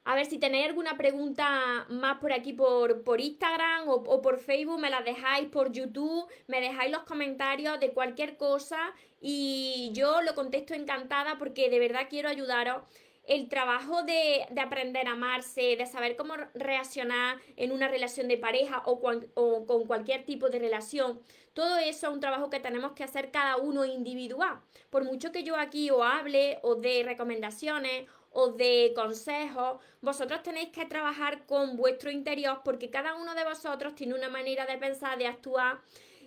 A 0.04 0.16
ver 0.16 0.26
si 0.26 0.38
tenéis 0.38 0.66
alguna 0.66 0.96
pregunta 0.96 1.86
más 1.88 2.18
por 2.18 2.32
aquí 2.32 2.52
por, 2.52 3.04
por 3.04 3.20
Instagram 3.20 3.88
o, 3.88 3.94
o, 3.94 4.20
por 4.20 4.40
Facebook, 4.40 4.80
me 4.80 4.90
la 4.90 5.00
dejáis 5.02 5.48
por 5.48 5.70
YouTube, 5.70 6.26
me 6.48 6.60
dejáis 6.60 6.90
los 6.90 7.04
comentarios 7.04 7.78
de 7.78 7.92
cualquier 7.92 8.36
cosa 8.36 8.92
y 9.20 9.90
yo 9.92 10.20
lo 10.22 10.34
contesto 10.34 10.74
encantada 10.74 11.38
porque 11.38 11.70
de 11.70 11.78
verdad 11.78 12.08
quiero 12.10 12.28
ayudaros 12.28 12.82
el 13.24 13.48
trabajo 13.48 14.02
de, 14.02 14.46
aprender 14.60 15.06
a 15.06 15.12
amarse, 15.12 15.76
de 15.76 15.86
saber 15.86 16.16
cómo 16.16 16.34
reaccionar 16.54 17.38
en 17.56 17.72
una 17.72 17.88
relación 17.88 18.28
de 18.28 18.36
pareja 18.36 18.82
o, 18.84 19.00
con 19.00 19.86
cualquier 19.86 20.24
tipo 20.24 20.48
de 20.48 20.58
relación, 20.58 21.20
todo 21.52 21.76
eso 21.76 22.08
es 22.08 22.12
un 22.12 22.20
trabajo 22.20 22.48
que 22.48 22.60
tenemos 22.60 22.92
que 22.92 23.04
hacer 23.04 23.30
cada 23.30 23.58
uno 23.58 23.84
individual. 23.84 24.60
Por 24.90 25.04
mucho 25.04 25.32
que 25.32 25.44
yo 25.44 25.56
aquí 25.56 25.90
os 25.90 26.02
hable 26.02 26.58
o 26.62 26.76
de 26.76 27.02
recomendaciones 27.04 28.08
o 28.30 28.52
de 28.52 28.92
consejos, 28.94 29.78
vosotros 30.00 30.42
tenéis 30.42 30.70
que 30.70 30.86
trabajar 30.86 31.44
con 31.44 31.76
vuestro 31.76 32.10
interior 32.10 32.62
porque 32.64 32.88
cada 32.88 33.14
uno 33.14 33.34
de 33.34 33.44
vosotros 33.44 33.94
tiene 33.94 34.14
una 34.14 34.30
manera 34.30 34.64
de 34.64 34.78
pensar, 34.78 35.18
de 35.18 35.26
actuar 35.26 35.80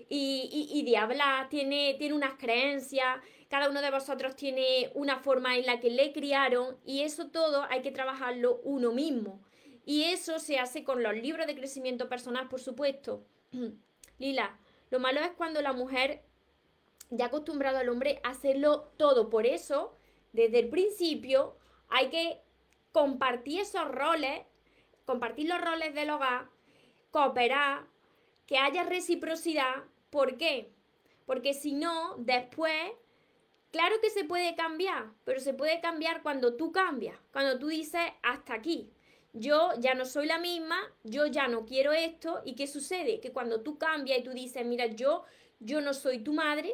y, 0.07 0.69
y, 0.71 0.79
y 0.79 0.83
de 0.83 0.97
hablar, 0.97 1.49
tiene, 1.49 1.95
tiene 1.97 2.13
unas 2.13 2.35
creencias 2.35 3.17
cada 3.49 3.69
uno 3.69 3.81
de 3.81 3.91
vosotros 3.91 4.35
tiene 4.35 4.91
una 4.95 5.19
forma 5.19 5.55
en 5.55 5.65
la 5.65 5.79
que 5.79 5.89
le 5.89 6.11
criaron 6.11 6.77
y 6.83 7.01
eso 7.01 7.27
todo 7.27 7.65
hay 7.69 7.81
que 7.81 7.91
trabajarlo 7.91 8.59
uno 8.63 8.91
mismo. 8.91 9.41
Y 9.85 10.05
eso 10.05 10.39
se 10.39 10.57
hace 10.57 10.83
con 10.83 11.03
los 11.03 11.13
libros 11.13 11.45
de 11.45 11.55
crecimiento 11.55 12.09
personal, 12.09 12.49
por 12.49 12.59
supuesto. 12.59 13.23
Lila, 14.17 14.57
lo 14.89 14.99
malo 14.99 15.19
es 15.21 15.31
cuando 15.31 15.61
la 15.61 15.73
mujer 15.73 16.23
ya 17.11 17.25
acostumbrado 17.25 17.77
al 17.77 17.89
hombre 17.89 18.19
a 18.23 18.29
hacerlo 18.29 18.91
todo. 18.97 19.29
Por 19.29 19.45
eso, 19.45 19.95
desde 20.33 20.59
el 20.59 20.69
principio, 20.69 21.55
hay 21.89 22.09
que 22.09 22.41
compartir 22.91 23.61
esos 23.61 23.87
roles, 23.89 24.41
compartir 25.05 25.47
los 25.47 25.61
roles 25.61 25.93
del 25.93 26.09
hogar, 26.09 26.49
cooperar, 27.11 27.85
que 28.47 28.57
haya 28.57 28.83
reciprocidad. 28.83 29.83
¿Por 30.09 30.37
qué? 30.37 30.71
Porque 31.25 31.53
si 31.53 31.73
no, 31.73 32.15
después 32.17 32.91
Claro 33.75 33.99
que 33.99 34.09
se 34.09 34.23
puede 34.23 34.55
cambiar, 34.55 35.11
pero 35.25 35.41
se 35.41 35.53
puede 35.53 35.81
cambiar 35.81 36.23
cuando 36.23 36.55
tú 36.55 36.71
cambias, 36.71 37.19
cuando 37.33 37.59
tú 37.59 37.67
dices 37.67 38.03
hasta 38.23 38.53
aquí. 38.53 38.89
Yo 39.33 39.71
ya 39.79 39.95
no 39.95 40.05
soy 40.05 40.27
la 40.27 40.39
misma, 40.39 40.79
yo 41.03 41.25
ya 41.25 41.49
no 41.49 41.65
quiero 41.65 41.91
esto. 41.91 42.41
¿Y 42.45 42.55
qué 42.55 42.67
sucede? 42.67 43.19
Que 43.19 43.33
cuando 43.33 43.63
tú 43.63 43.77
cambias 43.77 44.19
y 44.19 44.23
tú 44.23 44.31
dices, 44.31 44.65
mira, 44.65 44.85
yo, 44.85 45.25
yo 45.59 45.81
no 45.81 45.93
soy 45.93 46.19
tu 46.19 46.31
madre, 46.31 46.73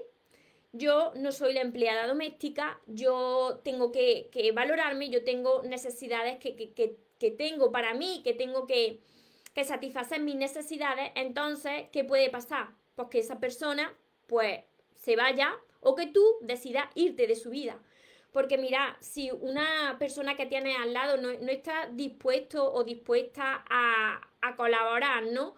yo 0.73 1.11
no 1.15 1.31
soy 1.31 1.53
la 1.53 1.61
empleada 1.61 2.05
doméstica, 2.05 2.79
yo 2.85 3.61
tengo 3.63 3.91
que, 3.91 4.51
valorarme, 4.53 5.09
yo 5.09 5.23
tengo 5.23 5.63
necesidades 5.63 6.37
que, 6.37 7.31
tengo 7.31 7.71
para 7.71 7.95
mí, 7.95 8.21
que 8.23 8.35
tengo 8.35 8.67
que, 8.67 8.99
que 9.55 9.63
satisfacer 9.63 10.21
mis 10.21 10.35
necesidades, 10.35 11.11
entonces, 11.15 11.89
¿qué 11.91 12.03
puede 12.03 12.29
pasar? 12.29 12.75
Pues 12.93 13.07
que 13.07 13.17
esa 13.17 13.39
persona, 13.39 13.91
pues, 14.27 14.59
se 14.97 15.15
vaya 15.15 15.57
o 15.81 15.95
que 15.95 16.07
tú 16.07 16.23
decidas 16.41 16.87
irte 16.95 17.27
de 17.27 17.35
su 17.35 17.49
vida. 17.49 17.79
Porque 18.31 18.57
mira, 18.57 18.97
si 19.01 19.29
una 19.31 19.97
persona 19.99 20.37
que 20.37 20.45
tienes 20.45 20.77
al 20.79 20.93
lado 20.93 21.17
no, 21.17 21.29
está 21.29 21.89
dispuesto 21.91 22.71
o 22.71 22.83
dispuesta 22.83 23.65
a, 23.69 24.21
colaborar, 24.55 25.23
¿no? 25.25 25.55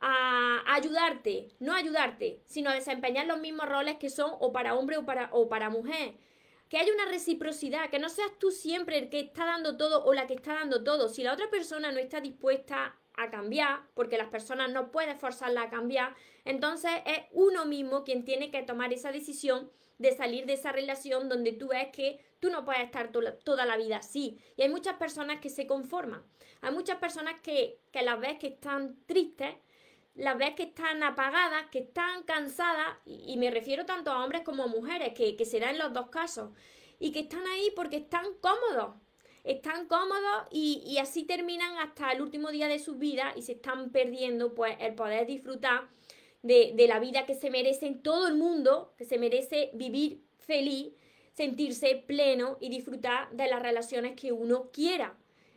A, 0.00 0.62
ayudarte, 0.74 1.48
no 1.60 1.74
ayudarte, 1.74 2.40
sino 2.46 2.70
a 2.70 2.74
desempeñar 2.74 3.26
los 3.26 3.40
mismos 3.40 3.68
roles 3.68 3.96
que 3.96 4.08
son 4.08 4.30
o 4.40 4.52
para 4.52 4.74
hombre 4.74 4.96
o 4.96 5.04
para, 5.04 5.28
o 5.32 5.48
para 5.48 5.68
mujer. 5.68 6.14
Que 6.70 6.78
haya 6.78 6.94
una 6.94 7.04
reciprocidad, 7.04 7.90
que 7.90 7.98
no 7.98 8.08
seas 8.08 8.32
tú 8.38 8.50
siempre 8.50 8.98
el 8.98 9.10
que 9.10 9.20
está 9.20 9.44
dando 9.44 9.76
todo 9.76 10.04
o 10.04 10.14
la 10.14 10.26
que 10.26 10.34
está 10.34 10.54
dando 10.54 10.82
todo. 10.82 11.10
Si 11.10 11.22
la 11.22 11.34
otra 11.34 11.50
persona 11.50 11.92
no 11.92 11.98
está 11.98 12.22
dispuesta 12.22 12.96
a 13.16 13.30
cambiar, 13.30 13.82
porque 13.94 14.16
las 14.16 14.28
personas 14.28 14.70
no 14.72 14.90
pueden 14.90 15.18
forzarla 15.18 15.64
a 15.64 15.70
cambiar, 15.70 16.14
entonces 16.44 16.90
es 17.06 17.20
uno 17.32 17.64
mismo 17.66 18.04
quien 18.04 18.24
tiene 18.24 18.50
que 18.50 18.62
tomar 18.62 18.92
esa 18.92 19.12
decisión 19.12 19.70
de 19.98 20.16
salir 20.16 20.46
de 20.46 20.54
esa 20.54 20.72
relación 20.72 21.28
donde 21.28 21.52
tú 21.52 21.68
ves 21.68 21.88
que 21.92 22.20
tú 22.40 22.50
no 22.50 22.64
puedes 22.64 22.82
estar 22.82 23.10
toda 23.12 23.64
la 23.64 23.76
vida 23.76 23.98
así. 23.98 24.38
Y 24.56 24.62
hay 24.62 24.68
muchas 24.68 24.96
personas 24.96 25.40
que 25.40 25.50
se 25.50 25.66
conforman. 25.66 26.22
Hay 26.60 26.72
muchas 26.72 26.98
personas 26.98 27.40
que, 27.40 27.78
que 27.92 28.02
las 28.02 28.18
ves 28.20 28.38
que 28.38 28.48
están 28.48 28.96
tristes, 29.06 29.54
las 30.14 30.36
ves 30.36 30.54
que 30.54 30.64
están 30.64 31.02
apagadas, 31.02 31.66
que 31.70 31.80
están 31.80 32.22
cansadas, 32.24 32.98
y, 33.04 33.36
me 33.36 33.50
refiero 33.50 33.84
tanto 33.84 34.10
a 34.10 34.24
hombres 34.24 34.42
como 34.42 34.64
a 34.64 34.66
mujeres, 34.66 35.12
que, 35.14 35.36
que 35.36 35.44
se 35.44 35.58
en 35.58 35.78
los 35.78 35.92
dos 35.92 36.08
casos, 36.08 36.50
y 36.98 37.12
que 37.12 37.20
están 37.20 37.46
ahí 37.46 37.72
porque 37.74 37.96
están 37.96 38.26
cómodos, 38.40 38.94
están 39.42 39.86
cómodos 39.86 40.48
y, 40.50 40.82
y, 40.86 40.98
así 40.98 41.24
terminan 41.24 41.76
hasta 41.78 42.12
el 42.12 42.22
último 42.22 42.50
día 42.50 42.68
de 42.68 42.78
su 42.78 42.94
vida 42.94 43.32
y 43.36 43.42
se 43.42 43.52
están 43.52 43.90
perdiendo 43.90 44.54
pues 44.54 44.76
el 44.80 44.94
poder 44.94 45.26
disfrutar 45.26 45.88
de, 46.44 46.86
la 46.86 47.00
vida 47.00 47.24
que 47.24 47.34
se 47.34 47.50
merece 47.50 47.86
en 47.86 48.02
todo 48.02 48.28
el 48.28 48.34
mundo, 48.34 48.92
que 48.98 49.06
se 49.06 49.18
merece 49.18 49.70
vivir 49.72 50.22
feliz, 50.38 50.92
sentirse 51.32 52.04
pleno 52.06 52.58
y 52.60 52.68
disfrutar 52.68 53.30
de 53.32 53.48
las 53.48 53.62
relaciones 53.62 54.14
que 54.14 54.30
uno 54.30 54.70
quiera 54.70 55.16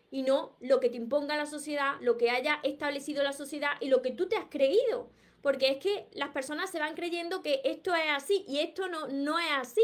y 0.09 0.23
no 0.23 0.55
lo 0.61 0.79
que 0.79 0.89
te 0.89 0.95
imponga 0.95 1.35
la 1.35 1.45
sociedad, 1.45 1.95
lo 1.99 2.17
que 2.17 2.29
haya 2.29 2.61
establecido 2.63 3.21
la 3.21 3.33
sociedad 3.33 3.71
y 3.81 3.89
lo 3.89 4.01
que 4.01 4.11
tú 4.11 4.29
te 4.29 4.37
has 4.37 4.45
creído. 4.49 5.11
Porque 5.41 5.69
es 5.69 5.77
que 5.77 6.07
las 6.13 6.29
personas 6.29 6.71
se 6.71 6.79
van 6.79 6.95
creyendo 6.95 7.41
que 7.41 7.61
esto 7.65 7.93
es 7.93 8.09
así 8.09 8.45
y 8.47 8.59
esto 8.59 8.87
no, 8.87 9.07
no 9.07 9.37
es 9.39 9.51
así. 9.57 9.83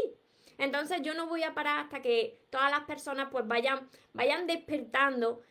Entonces 0.56 1.02
yo 1.02 1.12
no 1.12 1.26
voy 1.26 1.42
a 1.42 1.54
parar 1.54 1.84
hasta 1.84 2.00
que 2.00 2.40
todas 2.48 2.70
las 2.70 2.84
personas 2.84 3.28
pues 3.30 3.46
vayan, 3.46 3.90
vayan 4.14 4.46
despertando 4.46 5.42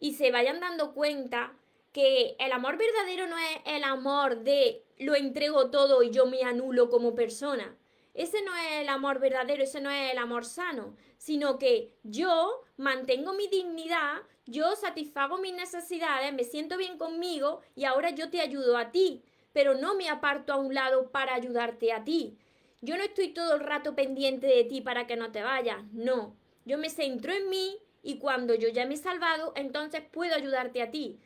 y 0.00 0.14
se 0.14 0.30
vayan 0.30 0.60
dando 0.60 0.92
cuenta 0.92 1.54
que 1.92 2.36
el 2.38 2.52
amor 2.52 2.76
verdadero 2.76 3.26
no 3.26 3.38
es 3.38 3.58
el 3.64 3.84
amor 3.84 4.40
de 4.42 4.84
lo 4.98 5.14
entrego 5.14 5.70
todo 5.70 6.02
y 6.02 6.10
yo 6.10 6.26
me 6.26 6.42
anulo 6.42 6.88
como 6.90 7.14
persona. 7.14 7.76
Ese 8.14 8.42
no 8.42 8.54
es 8.56 8.80
el 8.80 8.88
amor 8.88 9.20
verdadero, 9.20 9.62
ese 9.62 9.80
no 9.80 9.90
es 9.90 10.10
el 10.10 10.18
amor 10.18 10.44
sano, 10.44 10.96
sino 11.18 11.58
que 11.58 11.94
yo 12.02 12.62
mantengo 12.76 13.32
mi 13.32 13.46
dignidad, 13.46 14.22
yo 14.46 14.74
satisfago 14.74 15.38
mis 15.38 15.54
necesidades, 15.54 16.32
me 16.32 16.42
siento 16.42 16.76
bien 16.76 16.98
conmigo 16.98 17.60
y 17.76 17.84
ahora 17.84 18.10
yo 18.10 18.28
te 18.28 18.40
ayudo 18.40 18.76
a 18.76 18.90
ti, 18.90 19.22
pero 19.52 19.74
no 19.74 19.94
me 19.94 20.08
aparto 20.08 20.52
a 20.52 20.56
un 20.56 20.74
lado 20.74 21.10
para 21.10 21.34
ayudarte 21.34 21.92
a 21.92 22.02
ti. 22.02 22.36
Yo 22.80 22.96
no 22.96 23.04
estoy 23.04 23.28
todo 23.28 23.54
el 23.54 23.60
rato 23.60 23.94
pendiente 23.94 24.46
de 24.46 24.64
ti 24.64 24.80
para 24.80 25.06
que 25.06 25.16
no 25.16 25.30
te 25.30 25.42
vayas, 25.42 25.84
no. 25.92 26.36
Yo 26.64 26.76
me 26.76 26.90
centro 26.90 27.32
en 27.32 27.48
mí 27.48 27.78
y 28.02 28.18
cuando 28.18 28.54
yo 28.54 28.68
ya 28.68 28.84
me 28.86 28.94
he 28.94 28.98
salvado, 28.98 29.52
entonces 29.54 30.02
puedo 30.10 30.34
ayudarte 30.34 30.82
a 30.82 30.90
ti 30.90 31.20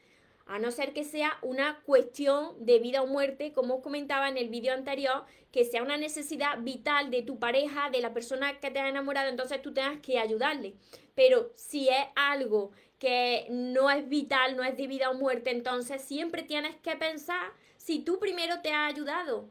a 0.52 0.58
no 0.58 0.70
ser 0.70 0.92
que 0.92 1.02
sea 1.02 1.38
una 1.40 1.80
cuestión 1.86 2.54
de 2.64 2.78
vida 2.78 3.02
o 3.02 3.06
muerte, 3.06 3.54
como 3.54 3.76
os 3.76 3.82
comentaba 3.82 4.28
en 4.28 4.36
el 4.36 4.50
vídeo 4.50 4.74
anterior, 4.74 5.24
que 5.50 5.64
sea 5.64 5.82
una 5.82 5.96
necesidad 5.96 6.58
vital 6.60 7.10
de 7.10 7.22
tu 7.22 7.38
pareja, 7.38 7.88
de 7.88 8.02
la 8.02 8.12
persona 8.12 8.60
que 8.60 8.70
te 8.70 8.78
ha 8.78 8.86
enamorado, 8.86 9.30
entonces 9.30 9.62
tú 9.62 9.72
tengas 9.72 10.00
que 10.00 10.18
ayudarle. 10.18 10.74
Pero 11.14 11.52
si 11.54 11.88
es 11.88 12.04
algo 12.16 12.72
que 12.98 13.46
no 13.48 13.90
es 13.90 14.06
vital, 14.10 14.54
no 14.54 14.62
es 14.62 14.76
de 14.76 14.86
vida 14.86 15.08
o 15.08 15.14
muerte, 15.14 15.50
entonces 15.50 16.02
siempre 16.02 16.42
tienes 16.42 16.76
que 16.76 16.96
pensar 16.96 17.52
si 17.78 18.00
tú 18.00 18.18
primero 18.18 18.60
te 18.60 18.72
has 18.72 18.92
ayudado, 18.92 19.48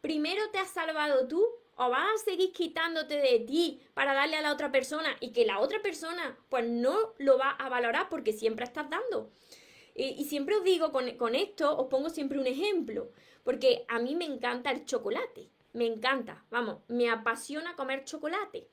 primero 0.00 0.50
te 0.52 0.58
has 0.58 0.70
salvado 0.70 1.26
tú 1.26 1.44
o 1.76 1.90
vas 1.90 2.06
a 2.14 2.24
seguir 2.24 2.52
quitándote 2.52 3.16
de 3.16 3.40
ti 3.40 3.80
para 3.94 4.14
darle 4.14 4.36
a 4.36 4.42
la 4.42 4.52
otra 4.52 4.70
persona 4.70 5.16
y 5.18 5.32
que 5.32 5.44
la 5.44 5.58
otra 5.58 5.82
persona 5.82 6.38
pues 6.48 6.64
no 6.64 7.12
lo 7.18 7.38
va 7.38 7.50
a 7.50 7.68
valorar 7.68 8.08
porque 8.08 8.32
siempre 8.32 8.64
estás 8.64 8.88
dando. 8.88 9.32
Y, 9.94 10.24
siempre 10.24 10.56
os 10.56 10.64
digo, 10.64 10.90
con, 10.90 11.08
con 11.12 11.34
esto 11.34 11.76
os 11.76 11.86
pongo 11.86 12.10
siempre 12.10 12.38
un 12.38 12.48
ejemplo, 12.48 13.10
porque 13.44 13.84
a 13.88 14.00
mí 14.00 14.16
me 14.16 14.24
encanta 14.24 14.72
el 14.72 14.84
chocolate, 14.84 15.48
me 15.72 15.86
encanta, 15.86 16.44
vamos, 16.50 16.78
me 16.88 17.08
apasiona 17.08 17.76
comer 17.76 18.04
chocolate. 18.04 18.66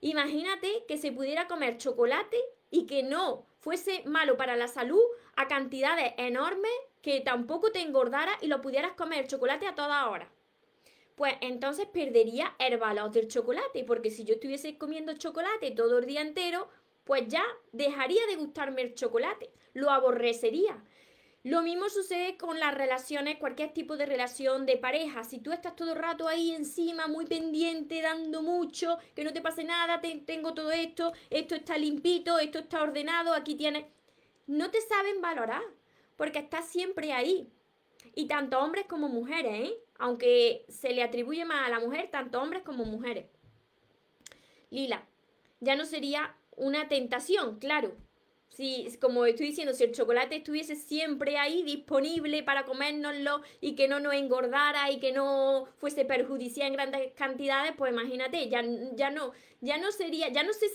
Imagínate 0.00 0.84
que 0.86 0.98
se 0.98 1.10
pudiera 1.10 1.48
comer 1.48 1.78
chocolate 1.78 2.36
y 2.70 2.86
que 2.86 3.02
no 3.02 3.46
fuese 3.60 4.02
malo 4.04 4.36
para 4.36 4.56
la 4.56 4.68
salud 4.68 5.02
a 5.36 5.48
cantidades 5.48 6.12
enormes 6.18 6.70
que 7.02 7.20
tampoco 7.20 7.72
te 7.72 7.80
engordara 7.80 8.32
y 8.40 8.46
lo 8.46 8.60
pudieras 8.60 8.92
comer 8.92 9.26
chocolate 9.26 9.66
a 9.66 9.74
toda 9.74 10.08
hora. 10.08 10.30
Pues 11.16 11.34
entonces 11.40 11.86
perdería 11.86 12.54
el 12.58 12.78
valor 12.78 13.10
del 13.10 13.26
chocolate, 13.26 13.82
porque 13.84 14.10
si 14.10 14.24
yo 14.24 14.34
estuviese 14.34 14.78
comiendo 14.78 15.12
chocolate 15.14 15.72
todo 15.72 15.98
el 15.98 16.06
día 16.06 16.20
entero, 16.20 16.68
pues 17.08 17.26
ya 17.26 17.42
dejaría 17.72 18.26
de 18.26 18.36
gustarme 18.36 18.82
el 18.82 18.94
chocolate, 18.94 19.50
lo 19.72 19.90
aborrecería. 19.90 20.84
Lo 21.42 21.62
mismo 21.62 21.88
sucede 21.88 22.36
con 22.36 22.60
las 22.60 22.74
relaciones, 22.74 23.38
cualquier 23.38 23.72
tipo 23.72 23.96
de 23.96 24.04
relación 24.04 24.66
de 24.66 24.76
pareja. 24.76 25.24
Si 25.24 25.38
tú 25.38 25.52
estás 25.52 25.74
todo 25.74 25.92
el 25.92 25.98
rato 25.98 26.28
ahí 26.28 26.50
encima, 26.50 27.06
muy 27.06 27.24
pendiente, 27.24 28.02
dando 28.02 28.42
mucho, 28.42 28.98
que 29.16 29.24
no 29.24 29.32
te 29.32 29.40
pase 29.40 29.64
nada, 29.64 30.02
tengo 30.02 30.52
todo 30.52 30.70
esto, 30.70 31.14
esto 31.30 31.54
está 31.54 31.78
limpito, 31.78 32.38
esto 32.38 32.58
está 32.58 32.82
ordenado, 32.82 33.32
aquí 33.32 33.54
tienes... 33.54 33.86
No 34.46 34.70
te 34.70 34.82
saben 34.82 35.22
valorar, 35.22 35.62
porque 36.18 36.40
estás 36.40 36.68
siempre 36.68 37.14
ahí. 37.14 37.48
Y 38.16 38.26
tanto 38.26 38.58
hombres 38.58 38.84
como 38.84 39.08
mujeres, 39.08 39.70
¿eh? 39.70 39.74
Aunque 39.98 40.66
se 40.68 40.92
le 40.92 41.02
atribuye 41.02 41.46
más 41.46 41.66
a 41.66 41.70
la 41.70 41.80
mujer, 41.80 42.10
tanto 42.10 42.38
hombres 42.38 42.64
como 42.64 42.84
mujeres. 42.84 43.24
Lila, 44.68 45.06
ya 45.60 45.74
no 45.74 45.86
sería 45.86 46.34
una 46.58 46.88
tentación, 46.88 47.58
claro. 47.58 47.96
Si, 48.48 48.88
como 49.00 49.24
estoy 49.24 49.46
diciendo, 49.46 49.72
si 49.72 49.84
el 49.84 49.92
chocolate 49.92 50.36
estuviese 50.36 50.74
siempre 50.74 51.38
ahí 51.38 51.62
disponible 51.62 52.42
para 52.42 52.64
comérnoslo 52.64 53.42
y 53.60 53.74
que 53.76 53.88
no 53.88 54.00
nos 54.00 54.14
engordara 54.14 54.90
y 54.90 54.98
que 54.98 55.12
no 55.12 55.68
fuese 55.76 56.04
perjudicial 56.04 56.66
en 56.68 56.72
grandes 56.72 57.12
cantidades, 57.12 57.72
pues 57.76 57.92
imagínate, 57.92 58.48
ya, 58.48 58.64
ya 58.94 59.10
no, 59.10 59.32
ya 59.60 59.78
no 59.78 59.92
sería, 59.92 60.28
ya 60.30 60.42
no 60.42 60.52
se, 60.52 60.66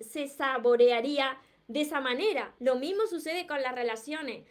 se 0.00 0.26
saborearía 0.26 1.38
de 1.68 1.80
esa 1.82 2.00
manera. 2.00 2.54
Lo 2.58 2.76
mismo 2.76 3.06
sucede 3.06 3.46
con 3.46 3.62
las 3.62 3.74
relaciones. 3.74 4.44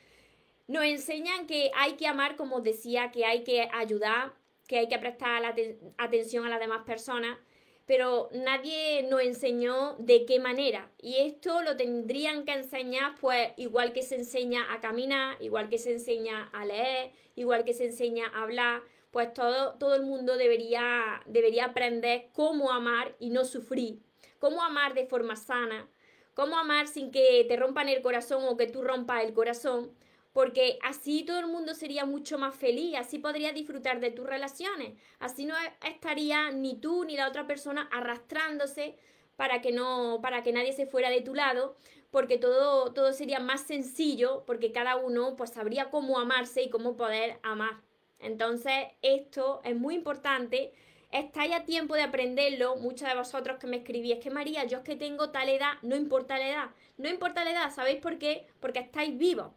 Nos 0.68 0.86
enseñan 0.86 1.48
que 1.48 1.72
hay 1.76 1.94
que 1.94 2.08
amar, 2.08 2.36
como 2.38 2.62
decía, 2.62 3.12
que 3.12 3.26
hay 3.26 3.44
que 3.44 3.68
ayudar, 3.74 4.34
que 4.68 4.78
hay 4.78 4.88
que 4.88 5.00
prestar 5.00 5.44
atención 5.98 6.46
a 6.46 6.50
las 6.50 6.60
demás 6.60 6.84
personas 6.86 7.38
pero 7.92 8.30
nadie 8.32 9.04
nos 9.04 9.22
enseñó 9.22 9.98
de 10.00 10.26
qué 10.26 10.40
manera. 10.40 10.90
Y 11.02 11.18
esto 11.18 11.62
lo 11.62 11.76
tendrían 11.76 12.46
que 12.46 12.54
enseñar, 12.54 13.16
pues, 13.20 13.50
igual 13.58 13.92
que 13.92 14.02
se 14.02 14.16
enseña 14.16 14.74
a 14.74 14.80
caminar, 14.80 15.36
igual 15.42 15.68
que 15.68 15.78
se 15.78 15.92
enseña 15.92 16.50
a 16.54 16.64
leer, 16.64 17.12
igual 17.36 17.66
que 17.66 17.74
se 17.74 17.88
enseña 17.88 18.28
a 18.28 18.44
hablar, 18.44 18.82
pues 19.12 19.34
todo, 19.34 19.74
todo 19.74 19.96
el 19.96 20.04
mundo 20.04 20.38
debería, 20.38 21.22
debería 21.26 21.66
aprender 21.66 22.30
cómo 22.32 22.72
amar 22.72 23.14
y 23.20 23.30
no 23.30 23.44
sufrir, 23.44 24.00
cómo 24.40 24.64
amar 24.64 24.94
de 24.94 25.06
forma 25.06 25.36
sana, 25.36 25.86
cómo 26.34 26.58
amar 26.58 26.88
sin 26.88 27.12
que 27.12 27.44
te 27.46 27.58
rompan 27.58 27.90
el 27.90 28.02
corazón 28.02 28.46
o 28.48 28.56
que 28.56 28.68
tú 28.68 28.84
rompas 28.84 29.26
el 29.26 29.34
corazón, 29.34 29.92
porque 30.34 30.80
así 30.84 31.24
todo 31.24 31.40
el 31.40 31.48
mundo 31.48 31.74
sería 31.74 32.06
mucho 32.06 32.38
más 32.38 32.56
feliz, 32.56 32.96
así 32.98 33.20
podría 33.20 33.52
disfrutar 33.54 34.00
de 34.00 34.12
tus 34.12 34.26
relaciones, 34.26 34.94
así 35.20 35.46
no 35.46 35.56
estaría 35.86 36.52
ni 36.52 36.76
tú 36.76 37.04
ni 37.04 37.18
la 37.18 37.28
otra 37.28 37.48
persona 37.48 37.90
arrastrándose 37.92 38.96
para 39.36 39.62
que 39.62 39.72
no 39.72 40.20
para 40.22 40.44
que 40.44 40.54
nadie 40.54 40.74
se 40.74 40.86
fuera 40.86 41.10
de 41.10 41.22
tu 41.22 41.34
lado, 41.36 41.76
porque 42.12 42.38
todo 42.38 42.94
todo 42.94 43.14
sería 43.14 43.40
más 43.40 43.62
sencillo, 43.62 44.44
porque 44.46 44.72
cada 44.72 44.96
uno 44.96 45.36
pues 45.36 45.52
sabría 45.52 45.90
cómo 45.90 46.20
amarse 46.20 46.64
y 46.64 46.70
cómo 46.70 46.96
poder 46.96 47.40
amar. 47.44 47.82
Entonces, 48.22 48.88
esto 49.02 49.62
es 49.64 49.76
muy 49.76 49.96
importante. 49.96 50.74
Estáis 51.12 51.54
a 51.54 51.66
tiempo 51.66 51.96
de 51.96 52.04
aprenderlo. 52.04 52.76
Muchos 52.76 53.08
de 53.10 53.16
vosotros 53.16 53.58
que 53.58 53.68
me 53.68 53.78
escribís, 53.78 54.20
que 54.20 54.30
María, 54.30 54.64
yo 54.66 54.78
es 54.80 54.84
que 54.84 54.96
tengo 54.96 55.32
tal 55.32 55.50
edad, 55.50 55.74
no 55.82 55.96
importa 55.96 56.38
la 56.38 56.48
edad. 56.48 56.70
No 56.98 57.10
importa 57.10 57.44
la 57.44 57.52
edad, 57.52 57.72
¿sabéis 57.74 58.00
por 58.00 58.18
qué? 58.18 58.48
Porque 58.60 58.80
estáis 58.80 59.18
vivos. 59.18 59.48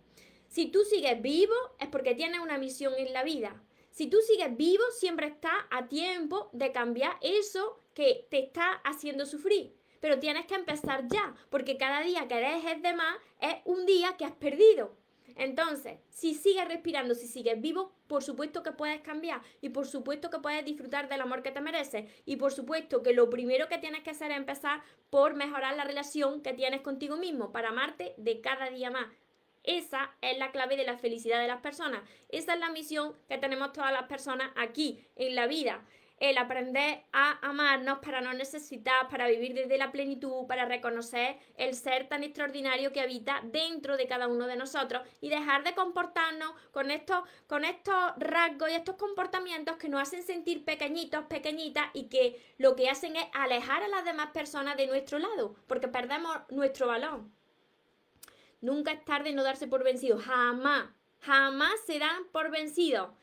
Si 0.54 0.66
tú 0.66 0.84
sigues 0.84 1.20
vivo 1.20 1.56
es 1.80 1.88
porque 1.88 2.14
tienes 2.14 2.38
una 2.38 2.58
misión 2.58 2.94
en 2.96 3.12
la 3.12 3.24
vida. 3.24 3.60
Si 3.90 4.06
tú 4.06 4.18
sigues 4.18 4.56
vivo, 4.56 4.84
siempre 4.92 5.26
estás 5.26 5.64
a 5.68 5.88
tiempo 5.88 6.48
de 6.52 6.70
cambiar 6.70 7.16
eso 7.22 7.80
que 7.92 8.28
te 8.30 8.38
está 8.38 8.74
haciendo 8.84 9.26
sufrir. 9.26 9.74
Pero 9.98 10.20
tienes 10.20 10.46
que 10.46 10.54
empezar 10.54 11.08
ya, 11.08 11.34
porque 11.50 11.76
cada 11.76 12.02
día 12.02 12.28
que 12.28 12.36
dejes 12.36 12.80
de 12.82 12.92
más 12.92 13.16
es 13.40 13.56
un 13.64 13.84
día 13.84 14.16
que 14.16 14.26
has 14.26 14.36
perdido. 14.36 14.94
Entonces, 15.34 15.98
si 16.10 16.34
sigues 16.34 16.68
respirando, 16.68 17.16
si 17.16 17.26
sigues 17.26 17.60
vivo, 17.60 17.90
por 18.06 18.22
supuesto 18.22 18.62
que 18.62 18.70
puedes 18.70 19.00
cambiar 19.00 19.42
y 19.60 19.70
por 19.70 19.88
supuesto 19.88 20.30
que 20.30 20.38
puedes 20.38 20.64
disfrutar 20.64 21.08
del 21.08 21.20
amor 21.20 21.42
que 21.42 21.50
te 21.50 21.60
mereces 21.60 22.08
y 22.26 22.36
por 22.36 22.52
supuesto 22.52 23.02
que 23.02 23.12
lo 23.12 23.28
primero 23.28 23.68
que 23.68 23.78
tienes 23.78 24.04
que 24.04 24.10
hacer 24.10 24.30
es 24.30 24.36
empezar 24.36 24.84
por 25.10 25.34
mejorar 25.34 25.74
la 25.74 25.82
relación 25.82 26.42
que 26.42 26.52
tienes 26.52 26.82
contigo 26.82 27.16
mismo 27.16 27.50
para 27.50 27.70
amarte 27.70 28.14
de 28.18 28.40
cada 28.40 28.70
día 28.70 28.92
más. 28.92 29.08
Esa 29.64 30.14
es 30.20 30.38
la 30.38 30.52
clave 30.52 30.76
de 30.76 30.84
la 30.84 30.98
felicidad 30.98 31.40
de 31.40 31.48
las 31.48 31.60
personas. 31.60 32.02
Esa 32.28 32.54
es 32.54 32.60
la 32.60 32.70
misión 32.70 33.16
que 33.28 33.38
tenemos 33.38 33.72
todas 33.72 33.92
las 33.92 34.04
personas 34.04 34.50
aquí 34.54 35.04
en 35.16 35.34
la 35.34 35.46
vida 35.46 35.82
el 36.18 36.38
aprender 36.38 37.04
a 37.12 37.38
amarnos 37.46 37.98
para 37.98 38.20
no 38.20 38.32
necesitar, 38.34 39.08
para 39.08 39.26
vivir 39.28 39.54
desde 39.54 39.78
la 39.78 39.90
plenitud, 39.90 40.46
para 40.46 40.64
reconocer 40.64 41.36
el 41.56 41.74
ser 41.74 42.08
tan 42.08 42.22
extraordinario 42.22 42.92
que 42.92 43.00
habita 43.00 43.40
dentro 43.44 43.96
de 43.96 44.06
cada 44.06 44.28
uno 44.28 44.46
de 44.46 44.56
nosotros 44.56 45.02
y 45.20 45.28
dejar 45.28 45.64
de 45.64 45.74
comportarnos 45.74 46.52
con 46.70 46.90
estos, 46.90 47.24
con 47.46 47.64
estos 47.64 48.12
rasgos 48.16 48.70
y 48.70 48.74
estos 48.74 48.96
comportamientos 48.96 49.76
que 49.76 49.88
nos 49.88 50.02
hacen 50.02 50.22
sentir 50.22 50.64
pequeñitos, 50.64 51.24
pequeñitas 51.24 51.86
y 51.92 52.04
que 52.04 52.40
lo 52.58 52.76
que 52.76 52.88
hacen 52.88 53.16
es 53.16 53.26
alejar 53.32 53.82
a 53.82 53.88
las 53.88 54.04
demás 54.04 54.30
personas 54.32 54.76
de 54.76 54.86
nuestro 54.86 55.18
lado, 55.18 55.56
porque 55.66 55.88
perdemos 55.88 56.38
nuestro 56.50 56.86
valor. 56.86 57.24
Nunca 58.64 58.92
es 58.92 59.04
tarde 59.04 59.32
no 59.32 59.42
darse 59.42 59.66
por 59.66 59.84
vencido, 59.84 60.18
jamás, 60.18 60.86
jamás 61.20 61.74
se 61.86 61.98
dan 61.98 62.24
por 62.32 62.50
vencido. 62.50 63.14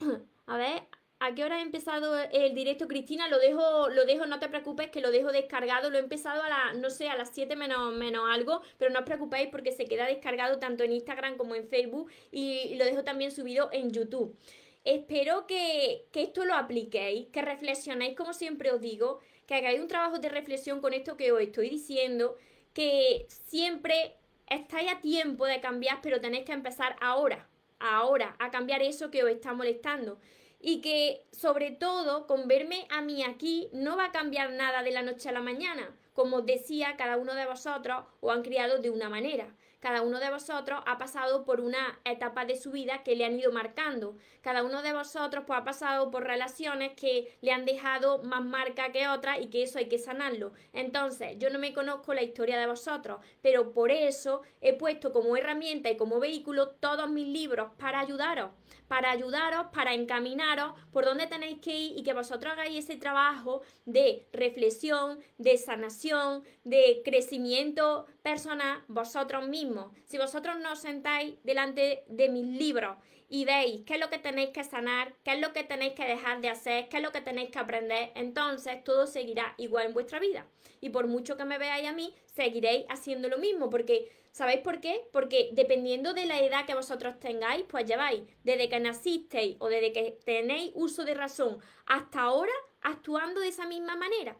A 0.46 0.56
ver, 0.56 0.82
¿A 1.22 1.34
qué 1.34 1.44
hora 1.44 1.56
ha 1.56 1.62
empezado 1.62 2.18
el 2.18 2.54
directo, 2.54 2.88
Cristina? 2.88 3.28
Lo 3.28 3.38
dejo, 3.38 3.90
lo 3.90 4.06
dejo, 4.06 4.24
no 4.24 4.40
te 4.40 4.48
preocupes, 4.48 4.88
que 4.88 5.02
lo 5.02 5.10
dejo 5.10 5.30
descargado. 5.32 5.90
Lo 5.90 5.98
he 5.98 6.00
empezado 6.00 6.42
a 6.42 6.48
las, 6.48 6.78
no 6.78 6.88
sé, 6.88 7.10
a 7.10 7.14
las 7.14 7.30
7 7.34 7.56
menos, 7.56 7.92
menos 7.92 8.24
algo, 8.32 8.62
pero 8.78 8.90
no 8.90 9.00
os 9.00 9.04
preocupéis 9.04 9.48
porque 9.50 9.70
se 9.70 9.84
queda 9.84 10.06
descargado 10.06 10.58
tanto 10.58 10.82
en 10.82 10.92
Instagram 10.92 11.36
como 11.36 11.54
en 11.54 11.68
Facebook 11.68 12.10
y 12.32 12.74
lo 12.76 12.86
dejo 12.86 13.04
también 13.04 13.32
subido 13.32 13.68
en 13.70 13.90
YouTube. 13.90 14.34
Espero 14.82 15.46
que, 15.46 16.06
que 16.10 16.22
esto 16.22 16.46
lo 16.46 16.54
apliquéis, 16.54 17.28
que 17.28 17.42
reflexionéis, 17.42 18.16
como 18.16 18.32
siempre 18.32 18.72
os 18.72 18.80
digo, 18.80 19.20
que 19.46 19.56
hagáis 19.56 19.78
un 19.78 19.88
trabajo 19.88 20.20
de 20.20 20.30
reflexión 20.30 20.80
con 20.80 20.94
esto 20.94 21.18
que 21.18 21.32
os 21.32 21.40
estoy 21.42 21.68
diciendo, 21.68 22.38
que 22.72 23.26
siempre 23.28 24.16
estáis 24.50 24.92
a 24.92 25.00
tiempo 25.00 25.46
de 25.46 25.60
cambiar, 25.60 26.00
pero 26.02 26.20
tenéis 26.20 26.44
que 26.44 26.52
empezar 26.52 26.96
ahora, 27.00 27.48
ahora, 27.78 28.36
a 28.38 28.50
cambiar 28.50 28.82
eso 28.82 29.10
que 29.10 29.24
os 29.24 29.30
está 29.30 29.54
molestando 29.54 30.18
y 30.60 30.82
que 30.82 31.24
sobre 31.32 31.70
todo 31.70 32.26
con 32.26 32.46
verme 32.46 32.86
a 32.90 33.00
mí 33.00 33.24
aquí 33.24 33.70
no 33.72 33.96
va 33.96 34.06
a 34.06 34.12
cambiar 34.12 34.50
nada 34.50 34.82
de 34.82 34.90
la 34.90 35.02
noche 35.02 35.30
a 35.30 35.32
la 35.32 35.40
mañana. 35.40 35.96
Como 36.12 36.42
decía, 36.42 36.96
cada 36.98 37.16
uno 37.16 37.34
de 37.34 37.46
vosotros 37.46 38.04
os 38.20 38.32
han 38.32 38.42
criado 38.42 38.78
de 38.78 38.90
una 38.90 39.08
manera. 39.08 39.54
Cada 39.80 40.02
uno 40.02 40.20
de 40.20 40.30
vosotros 40.30 40.80
ha 40.86 40.98
pasado 40.98 41.44
por 41.46 41.60
una 41.60 41.98
etapa 42.04 42.44
de 42.44 42.56
su 42.56 42.70
vida 42.70 43.02
que 43.02 43.16
le 43.16 43.24
han 43.24 43.38
ido 43.38 43.50
marcando. 43.50 44.14
Cada 44.42 44.62
uno 44.62 44.82
de 44.82 44.92
vosotros 44.92 45.44
pues, 45.46 45.58
ha 45.58 45.64
pasado 45.64 46.10
por 46.10 46.24
relaciones 46.24 46.92
que 46.92 47.36
le 47.40 47.52
han 47.52 47.64
dejado 47.64 48.22
más 48.22 48.44
marca 48.44 48.92
que 48.92 49.08
otras 49.08 49.40
y 49.40 49.46
que 49.46 49.62
eso 49.62 49.78
hay 49.78 49.88
que 49.88 49.98
sanarlo. 49.98 50.52
Entonces, 50.74 51.38
yo 51.38 51.48
no 51.48 51.58
me 51.58 51.72
conozco 51.72 52.12
la 52.12 52.22
historia 52.22 52.58
de 52.58 52.66
vosotros, 52.66 53.20
pero 53.40 53.72
por 53.72 53.90
eso 53.90 54.42
he 54.60 54.74
puesto 54.74 55.12
como 55.12 55.34
herramienta 55.34 55.88
y 55.90 55.96
como 55.96 56.20
vehículo 56.20 56.68
todos 56.68 57.08
mis 57.08 57.26
libros 57.26 57.70
para 57.78 58.00
ayudaros 58.00 58.50
para 58.90 59.12
ayudaros, 59.12 59.68
para 59.72 59.94
encaminaros 59.94 60.72
por 60.90 61.04
dónde 61.04 61.28
tenéis 61.28 61.60
que 61.60 61.72
ir 61.72 61.96
y 61.96 62.02
que 62.02 62.12
vosotros 62.12 62.52
hagáis 62.52 62.76
ese 62.76 62.96
trabajo 62.96 63.62
de 63.84 64.26
reflexión, 64.32 65.20
de 65.38 65.56
sanación, 65.58 66.42
de 66.64 67.00
crecimiento 67.04 68.08
personal 68.22 68.82
vosotros 68.88 69.46
mismos. 69.46 69.92
Si 70.06 70.18
vosotros 70.18 70.58
no 70.58 70.72
os 70.72 70.80
sentáis 70.80 71.36
delante 71.44 72.02
de 72.08 72.28
mis 72.30 72.44
libros 72.44 72.96
y 73.28 73.44
veis 73.44 73.82
qué 73.86 73.94
es 73.94 74.00
lo 74.00 74.10
que 74.10 74.18
tenéis 74.18 74.50
que 74.50 74.64
sanar, 74.64 75.14
qué 75.22 75.34
es 75.34 75.40
lo 75.40 75.52
que 75.52 75.62
tenéis 75.62 75.92
que 75.92 76.04
dejar 76.04 76.40
de 76.40 76.48
hacer, 76.48 76.88
qué 76.88 76.96
es 76.96 77.02
lo 77.04 77.12
que 77.12 77.20
tenéis 77.20 77.50
que 77.50 77.60
aprender, 77.60 78.10
entonces 78.16 78.82
todo 78.82 79.06
seguirá 79.06 79.54
igual 79.56 79.86
en 79.86 79.94
vuestra 79.94 80.18
vida. 80.18 80.48
Y 80.80 80.90
por 80.90 81.06
mucho 81.06 81.36
que 81.36 81.44
me 81.44 81.58
veáis 81.58 81.86
a 81.86 81.92
mí, 81.92 82.12
seguiréis 82.26 82.86
haciendo 82.88 83.28
lo 83.28 83.38
mismo, 83.38 83.70
porque 83.70 84.10
¿sabéis 84.32 84.60
por 84.60 84.80
qué? 84.80 85.02
Porque 85.12 85.50
dependiendo 85.52 86.12
de 86.14 86.26
la 86.26 86.40
edad 86.40 86.66
que 86.66 86.74
vosotros 86.74 87.18
tengáis, 87.20 87.64
pues 87.68 87.84
lleváis 87.86 88.22
desde 88.44 88.68
que 88.68 88.80
nacisteis 88.80 89.56
o 89.58 89.68
desde 89.68 89.92
que 89.92 90.18
tenéis 90.24 90.72
uso 90.74 91.04
de 91.04 91.14
razón 91.14 91.58
hasta 91.86 92.20
ahora 92.20 92.52
actuando 92.82 93.40
de 93.40 93.48
esa 93.48 93.66
misma 93.66 93.96
manera 93.96 94.36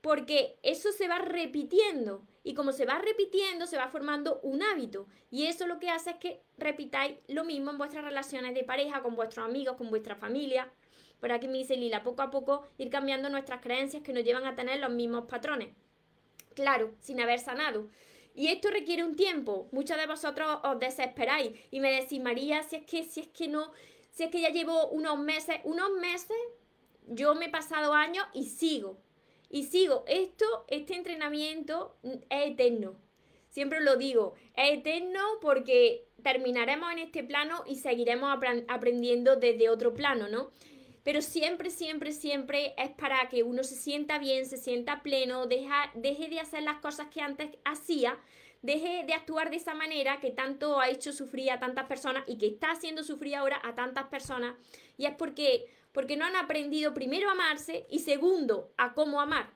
porque 0.00 0.56
eso 0.62 0.92
se 0.92 1.08
va 1.08 1.18
repitiendo 1.18 2.22
y 2.44 2.54
como 2.54 2.72
se 2.72 2.86
va 2.86 2.98
repitiendo 2.98 3.66
se 3.66 3.76
va 3.76 3.88
formando 3.88 4.40
un 4.42 4.62
hábito 4.62 5.06
y 5.30 5.46
eso 5.46 5.66
lo 5.66 5.78
que 5.78 5.90
hace 5.90 6.10
es 6.10 6.16
que 6.16 6.40
repitáis 6.56 7.16
lo 7.28 7.44
mismo 7.44 7.70
en 7.70 7.78
vuestras 7.78 8.04
relaciones 8.04 8.54
de 8.54 8.64
pareja, 8.64 9.02
con 9.02 9.16
vuestros 9.16 9.46
amigos, 9.46 9.76
con 9.76 9.90
vuestra 9.90 10.16
familia. 10.16 10.70
Por 11.20 11.32
aquí 11.32 11.48
me 11.48 11.58
dice 11.58 11.76
Lila, 11.76 12.02
poco 12.02 12.22
a 12.22 12.30
poco 12.30 12.66
ir 12.78 12.90
cambiando 12.90 13.28
nuestras 13.28 13.60
creencias 13.60 14.02
que 14.02 14.12
nos 14.12 14.24
llevan 14.24 14.46
a 14.46 14.54
tener 14.54 14.78
los 14.78 14.90
mismos 14.90 15.26
patrones. 15.26 15.70
Claro, 16.54 16.94
sin 17.00 17.20
haber 17.20 17.40
sanado. 17.40 17.88
Y 18.38 18.46
esto 18.46 18.70
requiere 18.70 19.02
un 19.02 19.16
tiempo. 19.16 19.68
Muchos 19.72 19.96
de 19.96 20.06
vosotros 20.06 20.60
os 20.62 20.78
desesperáis 20.78 21.58
y 21.72 21.80
me 21.80 21.90
decís, 21.90 22.20
María, 22.20 22.62
si 22.62 22.76
es 22.76 22.86
que, 22.86 23.02
si 23.02 23.18
es 23.18 23.26
que 23.26 23.48
no, 23.48 23.72
si 24.10 24.22
es 24.22 24.30
que 24.30 24.40
ya 24.40 24.50
llevo 24.50 24.86
unos 24.90 25.18
meses, 25.18 25.56
unos 25.64 25.90
meses, 26.00 26.36
yo 27.08 27.34
me 27.34 27.46
he 27.46 27.50
pasado 27.50 27.92
años 27.94 28.24
y 28.32 28.44
sigo 28.44 28.96
y 29.50 29.64
sigo, 29.64 30.04
esto, 30.06 30.44
este 30.68 30.94
entrenamiento 30.94 31.96
es 32.04 32.52
eterno. 32.52 32.94
Siempre 33.48 33.80
lo 33.80 33.96
digo, 33.96 34.34
es 34.54 34.78
eterno 34.78 35.20
porque 35.40 36.06
terminaremos 36.22 36.92
en 36.92 37.00
este 37.00 37.24
plano 37.24 37.64
y 37.66 37.74
seguiremos 37.74 38.32
aprendiendo 38.68 39.34
desde 39.34 39.68
otro 39.68 39.94
plano, 39.94 40.28
¿no? 40.28 40.52
Pero 41.08 41.22
siempre, 41.22 41.70
siempre, 41.70 42.12
siempre 42.12 42.74
es 42.76 42.90
para 42.90 43.30
que 43.30 43.42
uno 43.42 43.64
se 43.64 43.76
sienta 43.76 44.18
bien, 44.18 44.44
se 44.44 44.58
sienta 44.58 45.02
pleno, 45.02 45.46
deja, 45.46 45.90
deje 45.94 46.28
de 46.28 46.38
hacer 46.38 46.62
las 46.64 46.80
cosas 46.80 47.06
que 47.06 47.22
antes 47.22 47.48
hacía, 47.64 48.18
deje 48.60 49.04
de 49.06 49.14
actuar 49.14 49.48
de 49.48 49.56
esa 49.56 49.72
manera 49.72 50.20
que 50.20 50.32
tanto 50.32 50.78
ha 50.78 50.90
hecho 50.90 51.14
sufrir 51.14 51.50
a 51.50 51.58
tantas 51.58 51.86
personas 51.86 52.24
y 52.26 52.36
que 52.36 52.48
está 52.48 52.72
haciendo 52.72 53.02
sufrir 53.04 53.36
ahora 53.36 53.58
a 53.64 53.74
tantas 53.74 54.08
personas. 54.08 54.54
Y 54.98 55.06
es 55.06 55.14
porque 55.14 55.64
porque 55.92 56.18
no 56.18 56.26
han 56.26 56.36
aprendido 56.36 56.92
primero 56.92 57.30
a 57.30 57.32
amarse 57.32 57.86
y 57.88 58.00
segundo 58.00 58.70
a 58.76 58.92
cómo 58.92 59.22
amar. 59.22 59.48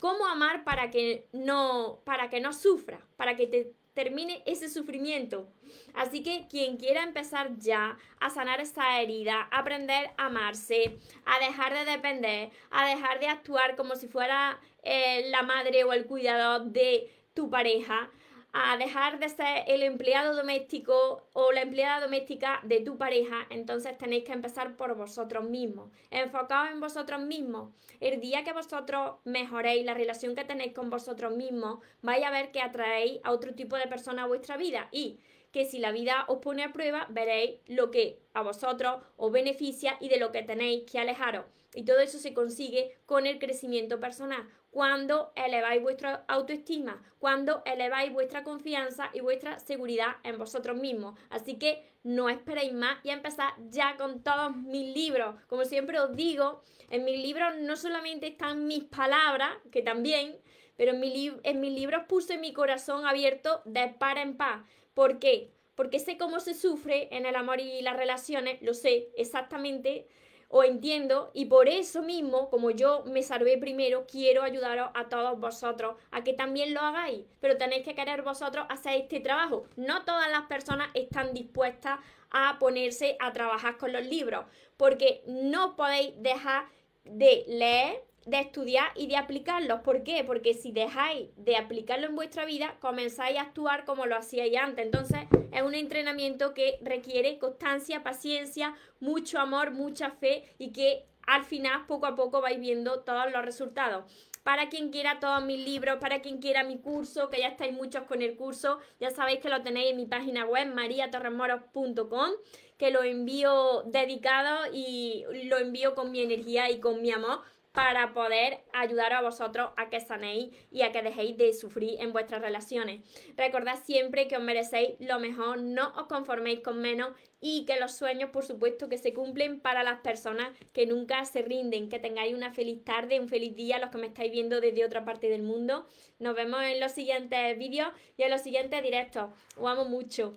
Cómo 0.00 0.26
amar 0.26 0.64
para 0.64 0.90
que 0.90 1.28
no, 1.32 2.00
para 2.04 2.28
que 2.30 2.40
no 2.40 2.52
sufra, 2.52 3.06
para 3.16 3.36
que 3.36 3.46
te 3.46 3.74
termine 4.02 4.42
ese 4.46 4.70
sufrimiento. 4.70 5.46
Así 5.92 6.22
que 6.22 6.46
quien 6.48 6.78
quiera 6.78 7.02
empezar 7.02 7.58
ya 7.58 7.98
a 8.18 8.30
sanar 8.30 8.58
esa 8.58 8.98
herida, 8.98 9.46
aprender 9.50 10.10
a 10.16 10.26
amarse, 10.26 10.98
a 11.26 11.38
dejar 11.44 11.74
de 11.74 11.84
depender, 11.84 12.50
a 12.70 12.86
dejar 12.88 13.20
de 13.20 13.28
actuar 13.28 13.76
como 13.76 13.96
si 13.96 14.08
fuera 14.08 14.58
eh, 14.82 15.28
la 15.28 15.42
madre 15.42 15.84
o 15.84 15.92
el 15.92 16.06
cuidador 16.06 16.70
de 16.70 17.10
tu 17.34 17.50
pareja, 17.50 18.10
a 18.52 18.76
dejar 18.76 19.18
de 19.18 19.28
ser 19.28 19.64
el 19.66 19.82
empleado 19.82 20.34
doméstico 20.34 21.22
o 21.32 21.52
la 21.52 21.62
empleada 21.62 22.00
doméstica 22.00 22.60
de 22.64 22.80
tu 22.80 22.98
pareja, 22.98 23.46
entonces 23.50 23.96
tenéis 23.96 24.24
que 24.24 24.32
empezar 24.32 24.76
por 24.76 24.96
vosotros 24.96 25.44
mismos. 25.44 25.90
Enfocaos 26.10 26.70
en 26.70 26.80
vosotros 26.80 27.20
mismos. 27.20 27.70
El 28.00 28.20
día 28.20 28.42
que 28.42 28.52
vosotros 28.52 29.16
mejoréis 29.24 29.84
la 29.84 29.94
relación 29.94 30.34
que 30.34 30.44
tenéis 30.44 30.72
con 30.72 30.90
vosotros 30.90 31.36
mismos, 31.36 31.78
vais 32.02 32.24
a 32.24 32.30
ver 32.30 32.50
que 32.50 32.60
atraéis 32.60 33.20
a 33.22 33.30
otro 33.30 33.54
tipo 33.54 33.76
de 33.76 33.86
persona 33.86 34.24
a 34.24 34.26
vuestra 34.26 34.56
vida 34.56 34.88
y 34.90 35.20
que 35.52 35.64
si 35.64 35.78
la 35.78 35.92
vida 35.92 36.24
os 36.28 36.38
pone 36.38 36.62
a 36.62 36.72
prueba, 36.72 37.06
veréis 37.10 37.58
lo 37.66 37.90
que 37.90 38.20
a 38.34 38.42
vosotros 38.42 39.02
os 39.16 39.32
beneficia 39.32 39.96
y 40.00 40.08
de 40.08 40.18
lo 40.18 40.32
que 40.32 40.42
tenéis 40.42 40.90
que 40.90 40.98
alejaros. 40.98 41.44
Y 41.74 41.84
todo 41.84 42.00
eso 42.00 42.18
se 42.18 42.34
consigue 42.34 42.96
con 43.06 43.26
el 43.26 43.38
crecimiento 43.38 44.00
personal 44.00 44.48
cuando 44.70 45.32
eleváis 45.34 45.82
vuestra 45.82 46.24
autoestima, 46.28 47.02
cuando 47.18 47.62
eleváis 47.64 48.12
vuestra 48.12 48.44
confianza 48.44 49.10
y 49.12 49.20
vuestra 49.20 49.58
seguridad 49.58 50.16
en 50.22 50.38
vosotros 50.38 50.76
mismos. 50.76 51.18
Así 51.28 51.58
que 51.58 51.84
no 52.02 52.28
esperéis 52.28 52.72
más 52.72 52.98
y 53.04 53.10
empezar 53.10 53.52
ya 53.70 53.96
con 53.96 54.22
todos 54.22 54.56
mis 54.56 54.94
libros. 54.94 55.34
Como 55.48 55.64
siempre 55.64 55.98
os 55.98 56.14
digo, 56.14 56.62
en 56.88 57.04
mis 57.04 57.20
libros 57.20 57.56
no 57.58 57.76
solamente 57.76 58.28
están 58.28 58.66
mis 58.66 58.84
palabras, 58.84 59.50
que 59.72 59.82
también, 59.82 60.38
pero 60.76 60.92
en, 60.92 61.00
mi 61.00 61.32
en 61.42 61.60
mis 61.60 61.72
libros 61.72 62.04
puse 62.08 62.38
mi 62.38 62.52
corazón 62.52 63.06
abierto 63.06 63.62
de 63.64 63.88
par 63.88 64.18
en 64.18 64.36
par. 64.36 64.64
¿Por 64.94 65.18
qué? 65.18 65.52
Porque 65.74 65.98
sé 65.98 66.16
cómo 66.16 66.40
se 66.40 66.54
sufre 66.54 67.08
en 67.10 67.26
el 67.26 67.34
amor 67.34 67.60
y 67.60 67.82
las 67.82 67.96
relaciones, 67.96 68.62
lo 68.62 68.74
sé 68.74 69.08
exactamente 69.16 70.06
o 70.52 70.64
entiendo 70.64 71.30
y 71.32 71.46
por 71.46 71.68
eso 71.68 72.02
mismo, 72.02 72.50
como 72.50 72.72
yo 72.72 73.04
me 73.06 73.22
salvé 73.22 73.56
primero, 73.56 74.04
quiero 74.06 74.42
ayudaros 74.42 74.90
a 74.94 75.08
todos 75.08 75.38
vosotros 75.38 75.94
a 76.10 76.24
que 76.24 76.32
también 76.32 76.74
lo 76.74 76.80
hagáis, 76.80 77.24
pero 77.40 77.56
tenéis 77.56 77.84
que 77.84 77.94
querer 77.94 78.22
vosotros 78.22 78.66
hacer 78.68 79.00
este 79.00 79.20
trabajo. 79.20 79.64
No 79.76 80.04
todas 80.04 80.28
las 80.28 80.42
personas 80.42 80.88
están 80.94 81.32
dispuestas 81.32 82.00
a 82.32 82.58
ponerse 82.58 83.16
a 83.20 83.32
trabajar 83.32 83.78
con 83.78 83.92
los 83.92 84.04
libros, 84.04 84.44
porque 84.76 85.22
no 85.26 85.76
podéis 85.76 86.20
dejar 86.20 86.66
de 87.04 87.44
leer 87.46 88.04
de 88.26 88.40
estudiar 88.40 88.90
y 88.96 89.06
de 89.06 89.16
aplicarlos. 89.16 89.80
¿Por 89.80 90.02
qué? 90.02 90.24
Porque 90.24 90.54
si 90.54 90.72
dejáis 90.72 91.28
de 91.36 91.56
aplicarlo 91.56 92.06
en 92.06 92.16
vuestra 92.16 92.44
vida, 92.44 92.76
comenzáis 92.80 93.38
a 93.38 93.42
actuar 93.42 93.84
como 93.84 94.06
lo 94.06 94.16
hacíais 94.16 94.56
antes. 94.56 94.84
Entonces, 94.84 95.20
es 95.52 95.62
un 95.62 95.74
entrenamiento 95.74 96.54
que 96.54 96.78
requiere 96.82 97.38
constancia, 97.38 98.02
paciencia, 98.02 98.74
mucho 99.00 99.38
amor, 99.38 99.70
mucha 99.72 100.10
fe 100.10 100.54
y 100.58 100.72
que 100.72 101.06
al 101.26 101.44
final, 101.44 101.86
poco 101.86 102.06
a 102.06 102.16
poco, 102.16 102.40
vais 102.40 102.58
viendo 102.58 103.00
todos 103.00 103.30
los 103.30 103.44
resultados. 103.44 104.04
Para 104.42 104.68
quien 104.68 104.90
quiera 104.90 105.20
todos 105.20 105.44
mis 105.44 105.64
libros, 105.64 105.98
para 106.00 106.22
quien 106.22 106.38
quiera 106.38 106.64
mi 106.64 106.78
curso, 106.78 107.28
que 107.30 107.40
ya 107.40 107.48
estáis 107.48 107.72
muchos 107.72 108.04
con 108.04 108.22
el 108.22 108.36
curso, 108.36 108.78
ya 108.98 109.10
sabéis 109.10 109.40
que 109.40 109.50
lo 109.50 109.62
tenéis 109.62 109.90
en 109.90 109.96
mi 109.98 110.06
página 110.06 110.46
web, 110.46 110.74
mariatorremoros.com, 110.74 112.30
que 112.78 112.90
lo 112.90 113.02
envío 113.02 113.82
dedicado 113.84 114.72
y 114.72 115.24
lo 115.44 115.58
envío 115.58 115.94
con 115.94 116.10
mi 116.10 116.22
energía 116.22 116.70
y 116.70 116.80
con 116.80 117.02
mi 117.02 117.10
amor 117.12 117.42
para 117.80 118.12
poder 118.12 118.58
ayudar 118.74 119.14
a 119.14 119.22
vosotros 119.22 119.70
a 119.78 119.88
que 119.88 120.00
sanéis 120.00 120.54
y 120.70 120.82
a 120.82 120.92
que 120.92 121.00
dejéis 121.00 121.38
de 121.38 121.54
sufrir 121.54 121.96
en 122.00 122.12
vuestras 122.12 122.42
relaciones. 122.42 123.00
Recordad 123.38 123.78
siempre 123.84 124.28
que 124.28 124.36
os 124.36 124.42
merecéis 124.42 124.96
lo 124.98 125.18
mejor, 125.18 125.58
no 125.58 125.88
os 125.96 126.06
conforméis 126.06 126.60
con 126.60 126.78
menos 126.78 127.16
y 127.40 127.64
que 127.64 127.80
los 127.80 127.92
sueños, 127.92 128.28
por 128.30 128.44
supuesto, 128.44 128.90
que 128.90 128.98
se 128.98 129.14
cumplen 129.14 129.60
para 129.60 129.82
las 129.82 130.00
personas 130.00 130.50
que 130.74 130.84
nunca 130.84 131.24
se 131.24 131.40
rinden. 131.40 131.88
Que 131.88 131.98
tengáis 131.98 132.34
una 132.34 132.52
feliz 132.52 132.84
tarde, 132.84 133.18
un 133.18 133.30
feliz 133.30 133.56
día, 133.56 133.78
los 133.78 133.88
que 133.88 133.96
me 133.96 134.08
estáis 134.08 134.30
viendo 134.30 134.60
desde 134.60 134.84
otra 134.84 135.06
parte 135.06 135.30
del 135.30 135.42
mundo. 135.42 135.86
Nos 136.18 136.34
vemos 136.34 136.62
en 136.62 136.80
los 136.80 136.92
siguientes 136.92 137.56
vídeos 137.56 137.88
y 138.18 138.24
en 138.24 138.30
los 138.30 138.42
siguientes 138.42 138.82
directos. 138.82 139.30
Os 139.56 139.70
amo 139.70 139.86
mucho. 139.86 140.36